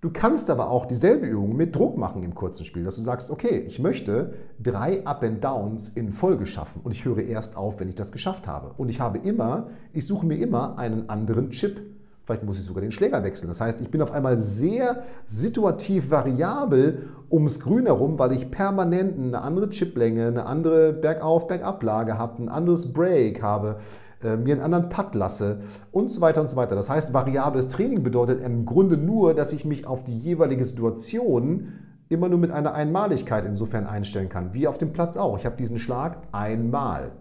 Du 0.00 0.10
kannst 0.12 0.50
aber 0.50 0.70
auch 0.70 0.86
dieselbe 0.86 1.26
Übung 1.26 1.56
mit 1.56 1.74
Druck 1.74 1.96
machen 1.96 2.22
im 2.22 2.34
kurzen 2.34 2.64
Spiel, 2.64 2.84
dass 2.84 2.96
du 2.96 3.02
sagst, 3.02 3.30
okay, 3.30 3.58
ich 3.66 3.78
möchte 3.78 4.34
drei 4.62 5.04
Up 5.06 5.22
and 5.22 5.42
Downs 5.42 5.88
in 5.88 6.12
Folge 6.12 6.46
schaffen 6.46 6.80
und 6.84 6.92
ich 6.92 7.04
höre 7.04 7.18
erst 7.18 7.56
auf, 7.56 7.80
wenn 7.80 7.88
ich 7.88 7.94
das 7.94 8.12
geschafft 8.12 8.46
habe. 8.46 8.72
Und 8.76 8.88
ich 8.88 9.00
habe 9.00 9.18
immer, 9.18 9.68
ich 9.92 10.06
suche 10.06 10.26
mir 10.26 10.36
immer 10.36 10.78
einen 10.78 11.08
anderen 11.08 11.50
Chip 11.50 11.80
Vielleicht 12.26 12.42
muss 12.42 12.58
ich 12.58 12.64
sogar 12.64 12.80
den 12.80 12.90
Schläger 12.90 13.22
wechseln. 13.22 13.46
Das 13.46 13.60
heißt, 13.60 13.80
ich 13.80 13.88
bin 13.88 14.02
auf 14.02 14.10
einmal 14.10 14.36
sehr 14.38 15.02
situativ 15.28 16.10
variabel 16.10 16.98
ums 17.30 17.60
Grün 17.60 17.86
herum, 17.86 18.18
weil 18.18 18.32
ich 18.32 18.50
permanent 18.50 19.16
eine 19.16 19.40
andere 19.42 19.70
Chiplänge, 19.70 20.26
eine 20.26 20.44
andere 20.44 20.92
Bergauf-Bergablage 20.92 22.18
habe, 22.18 22.42
ein 22.42 22.48
anderes 22.48 22.92
Break 22.92 23.42
habe, 23.42 23.76
äh, 24.24 24.36
mir 24.36 24.54
einen 24.54 24.62
anderen 24.62 24.88
Putt 24.88 25.14
lasse 25.14 25.60
und 25.92 26.10
so 26.10 26.20
weiter 26.20 26.40
und 26.40 26.50
so 26.50 26.56
weiter. 26.56 26.74
Das 26.74 26.90
heißt, 26.90 27.14
variables 27.14 27.68
Training 27.68 28.02
bedeutet 28.02 28.40
im 28.40 28.66
Grunde 28.66 28.96
nur, 28.96 29.32
dass 29.32 29.52
ich 29.52 29.64
mich 29.64 29.86
auf 29.86 30.02
die 30.02 30.18
jeweilige 30.18 30.64
Situation 30.64 31.68
immer 32.08 32.28
nur 32.28 32.40
mit 32.40 32.50
einer 32.50 32.74
Einmaligkeit 32.74 33.44
insofern 33.44 33.86
einstellen 33.86 34.28
kann, 34.28 34.52
wie 34.52 34.66
auf 34.66 34.78
dem 34.78 34.92
Platz 34.92 35.16
auch. 35.16 35.38
Ich 35.38 35.46
habe 35.46 35.56
diesen 35.56 35.78
Schlag 35.78 36.18
einmal. 36.32 37.12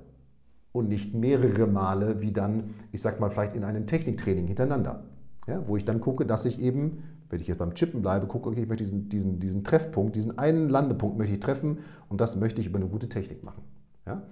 Und 0.75 0.89
nicht 0.89 1.13
mehrere 1.13 1.67
Male 1.67 2.21
wie 2.21 2.31
dann, 2.31 2.75
ich 2.91 3.01
sag 3.01 3.19
mal, 3.19 3.29
vielleicht 3.29 3.55
in 3.55 3.63
einem 3.63 3.87
Techniktraining 3.87 4.47
hintereinander. 4.47 5.03
Ja, 5.47 5.61
wo 5.67 5.77
ich 5.77 5.85
dann 5.85 6.01
gucke, 6.01 6.25
dass 6.25 6.45
ich 6.45 6.59
eben, 6.59 7.03
wenn 7.29 7.39
ich 7.39 7.47
jetzt 7.47 7.59
beim 7.59 7.73
Chippen 7.75 8.01
bleibe, 8.01 8.27
gucke, 8.27 8.49
okay, 8.49 8.63
ich 8.63 8.67
möchte 8.67 8.83
diesen, 8.83 9.09
diesen, 9.09 9.39
diesen 9.39 9.63
Treffpunkt, 9.63 10.15
diesen 10.15 10.37
einen 10.37 10.69
Landepunkt 10.69 11.17
möchte 11.17 11.33
ich 11.33 11.39
treffen 11.39 11.79
und 12.09 12.19
das 12.19 12.35
möchte 12.35 12.61
ich 12.61 12.67
über 12.67 12.77
eine 12.77 12.87
gute 12.87 13.07
Technik 13.07 13.43
machen. 13.43 13.63
Ja? 14.05 14.23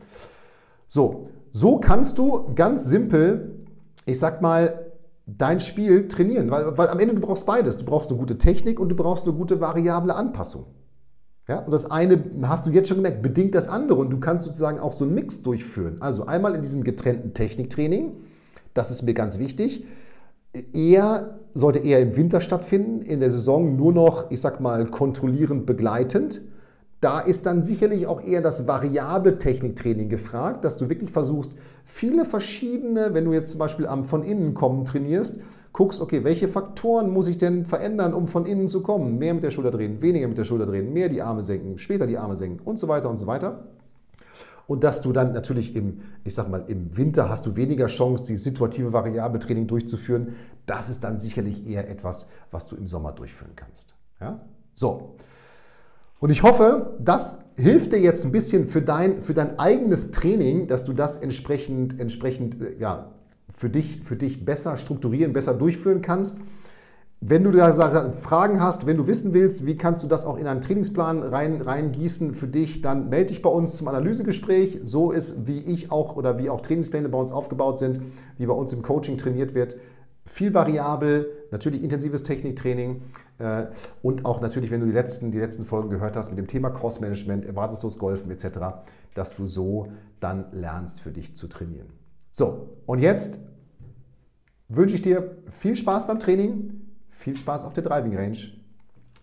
So, 0.88 1.30
so 1.52 1.78
kannst 1.78 2.18
du 2.18 2.54
ganz 2.56 2.86
simpel, 2.86 3.66
ich 4.06 4.20
sag 4.20 4.42
mal, 4.42 4.92
dein 5.26 5.60
Spiel 5.60 6.08
trainieren, 6.08 6.52
weil, 6.52 6.78
weil 6.78 6.90
am 6.90 7.00
Ende 7.00 7.16
du 7.16 7.22
brauchst 7.22 7.46
beides. 7.46 7.78
Du 7.78 7.86
brauchst 7.86 8.10
eine 8.10 8.20
gute 8.20 8.38
Technik 8.38 8.80
und 8.80 8.90
du 8.90 8.96
brauchst 8.96 9.26
eine 9.26 9.36
gute 9.36 9.62
variable 9.62 10.16
Anpassung. 10.16 10.66
Ja, 11.48 11.60
und 11.60 11.72
das 11.72 11.90
eine 11.92 12.24
hast 12.44 12.66
du 12.66 12.70
jetzt 12.70 12.88
schon 12.88 12.98
gemerkt, 12.98 13.22
bedingt 13.22 13.54
das 13.54 13.68
andere 13.68 14.00
und 14.00 14.10
du 14.10 14.20
kannst 14.20 14.46
sozusagen 14.46 14.80
auch 14.80 14.94
so 14.94 15.04
einen 15.04 15.14
Mix 15.14 15.44
durchführen. 15.44 15.98
Also 16.00 16.26
einmal 16.26 16.56
in 16.56 16.62
diesem 16.62 16.84
getrennten 16.84 17.34
Techniktraining, 17.34 18.14
das 18.74 18.92
ist 18.92 19.04
mir 19.04 19.14
ganz 19.14 19.40
wichtig. 19.40 19.86
Er 20.72 21.40
sollte 21.54 21.80
eher 21.80 22.00
im 22.00 22.16
Winter 22.16 22.40
stattfinden, 22.40 23.02
in 23.02 23.20
der 23.20 23.32
Saison 23.32 23.76
nur 23.76 23.92
noch, 23.92 24.32
ich 24.32 24.40
sag 24.40 24.62
mal, 24.62 24.86
kontrollierend 24.86 25.66
begleitend. 25.66 26.42
Da 27.02 27.20
ist 27.20 27.46
dann 27.46 27.66
sicherlich 27.66 28.08
auch 28.08 28.24
eher 28.24 28.42
das 28.42 28.66
variable 28.66 29.38
Techniktraining 29.38 30.08
gefragt, 30.08 30.64
dass 30.64 30.78
du 30.78 30.88
wirklich 30.88 31.12
versuchst, 31.12 31.52
viele 31.84 32.24
verschiedene, 32.24 33.14
wenn 33.14 33.26
du 33.26 33.34
jetzt 33.34 33.50
zum 33.50 33.60
Beispiel 33.60 33.88
am 33.88 34.06
von 34.06 34.24
innen 34.24 34.54
kommen 34.54 34.86
trainierst, 34.86 35.42
guckst, 35.74 36.00
okay, 36.00 36.24
welche 36.24 36.48
Faktoren 36.48 37.10
muss 37.10 37.28
ich 37.28 37.38
denn 37.38 37.66
verändern, 37.66 38.14
um 38.14 38.28
von 38.28 38.46
innen 38.46 38.68
zu 38.68 38.82
kommen? 38.82 39.18
Mehr 39.18 39.34
mit 39.34 39.44
der 39.44 39.52
Schulter 39.52 39.72
drehen, 39.72 40.02
weniger 40.02 40.28
mit 40.28 40.38
der 40.38 40.46
Schulter 40.46 40.68
drehen, 40.68 40.94
mehr 40.94 41.10
die 41.10 41.22
Arme 41.22 41.44
senken, 41.44 41.78
später 41.80 42.08
die 42.08 42.18
Arme 42.18 42.36
senken 42.36 42.60
und 42.64 42.80
so 42.80 42.88
weiter 42.88 43.10
und 43.10 43.18
so 43.18 43.28
weiter. 43.28 43.66
Und 44.68 44.84
dass 44.84 45.02
du 45.02 45.12
dann 45.12 45.34
natürlich 45.34 45.76
im, 45.76 46.02
ich 46.24 46.36
sag 46.36 46.50
mal, 46.50 46.64
im 46.68 46.96
Winter 46.96 47.28
hast 47.30 47.46
du 47.46 47.56
weniger 47.58 47.88
Chance, 47.88 48.24
die 48.24 48.38
situative 48.38 48.94
variable 48.94 49.40
Training 49.40 49.68
durchzuführen. 49.68 50.36
Das 50.66 50.90
ist 50.90 51.04
dann 51.04 51.20
sicherlich 51.20 51.68
eher 51.68 51.90
etwas, 51.90 52.28
was 52.50 52.68
du 52.68 52.76
im 52.76 52.88
Sommer 52.88 53.12
durchführen 53.12 53.52
kannst. 53.56 53.96
Ja? 54.22 54.40
So. 54.72 55.16
Und 56.20 56.30
ich 56.30 56.44
hoffe, 56.44 56.98
das 57.00 57.40
hilft 57.56 57.92
dir 57.92 58.00
jetzt 58.00 58.24
ein 58.24 58.32
bisschen 58.32 58.66
für 58.66 58.82
dein, 58.82 59.22
für 59.22 59.34
dein 59.34 59.60
eigenes 59.60 60.12
Training, 60.12 60.68
dass 60.68 60.86
du 60.86 60.94
das 60.94 61.18
entsprechend, 61.18 62.00
entsprechend 62.00 62.62
äh, 62.62 62.78
ja, 62.80 63.12
für, 63.54 63.70
dich, 63.70 64.02
für 64.04 64.16
dich 64.16 64.46
besser 64.46 64.78
strukturieren, 64.78 65.34
besser 65.34 65.54
durchführen 65.54 66.02
kannst. 66.02 66.40
Wenn 67.22 67.46
du 67.46 67.52
da 67.52 68.12
Fragen 68.12 68.62
hast, 68.62 68.86
wenn 68.86 68.98
du 68.98 69.08
wissen 69.08 69.34
willst, 69.34 69.66
wie 69.66 69.78
kannst 69.78 70.04
du 70.04 70.08
das 70.08 70.26
auch 70.26 70.38
in 70.38 70.46
einen 70.46 70.60
Trainingsplan 70.60 71.24
rein, 71.24 71.62
reingießen 71.62 72.34
für 72.34 72.48
dich, 72.48 72.82
dann 72.82 73.08
melde 73.08 73.28
dich 73.28 73.42
bei 73.42 73.50
uns 73.50 73.78
zum 73.78 73.88
Analysegespräch. 73.88 74.82
So 74.84 75.12
ist, 75.12 75.48
wie 75.48 75.60
ich 75.60 75.90
auch 75.90 76.18
oder 76.18 76.38
wie 76.38 76.50
auch 76.50 76.60
Trainingspläne 76.60 77.08
bei 77.08 77.18
uns 77.18 77.32
aufgebaut 77.32 77.80
sind, 77.80 78.02
wie 78.38 78.46
bei 78.46 78.54
uns 78.54 78.74
im 78.74 78.82
Coaching 78.82 79.18
trainiert 79.18 79.54
wird 79.54 79.78
viel 80.26 80.54
variabel, 80.54 81.30
natürlich 81.52 81.84
intensives 81.84 82.24
Techniktraining 82.24 83.02
äh, 83.40 83.66
und 84.02 84.26
auch 84.26 84.42
natürlich, 84.42 84.72
wenn 84.72 84.80
du 84.80 84.86
die 84.86 84.94
letzten, 84.94 85.32
die 85.32 85.40
letzten 85.40 85.66
Folgen 85.66 85.90
gehört 85.90 86.16
hast 86.16 86.30
mit 86.30 86.40
dem 86.40 86.48
Thema 86.48 86.70
Crossmanagement, 86.70 87.46
erwartungslos 87.46 88.00
Golfen 88.00 88.32
etc., 88.32 88.60
dass 89.14 89.36
du 89.36 89.46
so 89.46 89.92
dann 90.20 90.46
lernst, 90.54 91.02
für 91.02 91.12
dich 91.12 91.36
zu 91.36 91.48
trainieren. 91.48 91.88
So, 92.36 92.80
und 92.88 92.98
jetzt 92.98 93.38
wünsche 94.68 94.96
ich 94.96 95.04
dir 95.04 95.38
viel 95.52 95.76
Spaß 95.76 96.08
beim 96.08 96.20
Training, 96.20 96.82
viel 97.12 97.38
Spaß 97.38 97.64
auf 97.64 97.74
der 97.74 97.84
Driving 97.84 98.18
Range 98.18 98.38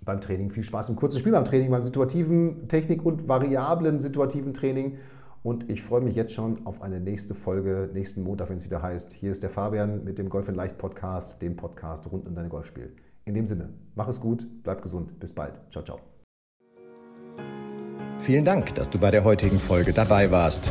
beim 0.05 0.21
Training, 0.21 0.53
viel 0.53 0.63
Spaß 0.63 0.91
im 0.91 0.97
kurzen 0.97 1.19
Spiel 1.19 1.33
beim 1.33 1.45
Training, 1.45 1.73
beim 1.73 1.83
situativen 1.83 2.69
Technik- 2.69 3.05
und 3.05 3.27
variablen 3.27 3.99
situativen 3.99 4.55
Training 4.55 4.99
und 5.43 5.69
ich 5.69 5.83
freue 5.83 6.03
mich 6.03 6.15
jetzt 6.15 6.35
schon 6.35 6.65
auf 6.65 6.83
eine 6.83 7.01
nächste 7.01 7.35
Folge, 7.35 7.91
nächsten 7.93 8.23
Montag, 8.23 8.49
wenn 8.49 8.59
es 8.59 8.65
wieder 8.65 8.81
heißt. 8.81 9.13
Hier 9.13 9.33
ist 9.33 9.43
der 9.43 9.51
Fabian 9.51 10.05
mit 10.05 10.19
dem 10.19 10.29
Golf 10.29 10.49
in 10.49 10.55
Leicht 10.55 10.79
Podcast, 10.79 11.43
dem 11.43 11.57
Podcast 11.57 12.09
rund 12.13 12.29
um 12.29 12.37
dein 12.37 12.49
Golfspiel. 12.49 12.95
In 13.25 13.35
dem 13.35 13.45
Sinne, 13.47 13.71
mach 13.97 14.07
es 14.07 14.21
gut, 14.21 14.47
bleib 14.63 14.83
gesund. 14.83 15.19
Bis 15.19 15.35
bald. 15.35 15.55
Ciao, 15.73 15.83
ciao. 15.83 15.99
Vielen 18.21 18.45
Dank, 18.45 18.73
dass 18.77 18.89
du 18.89 19.01
bei 19.01 19.11
der 19.11 19.25
heutigen 19.25 19.59
Folge 19.59 19.93
dabei 19.93 20.31
warst. 20.31 20.71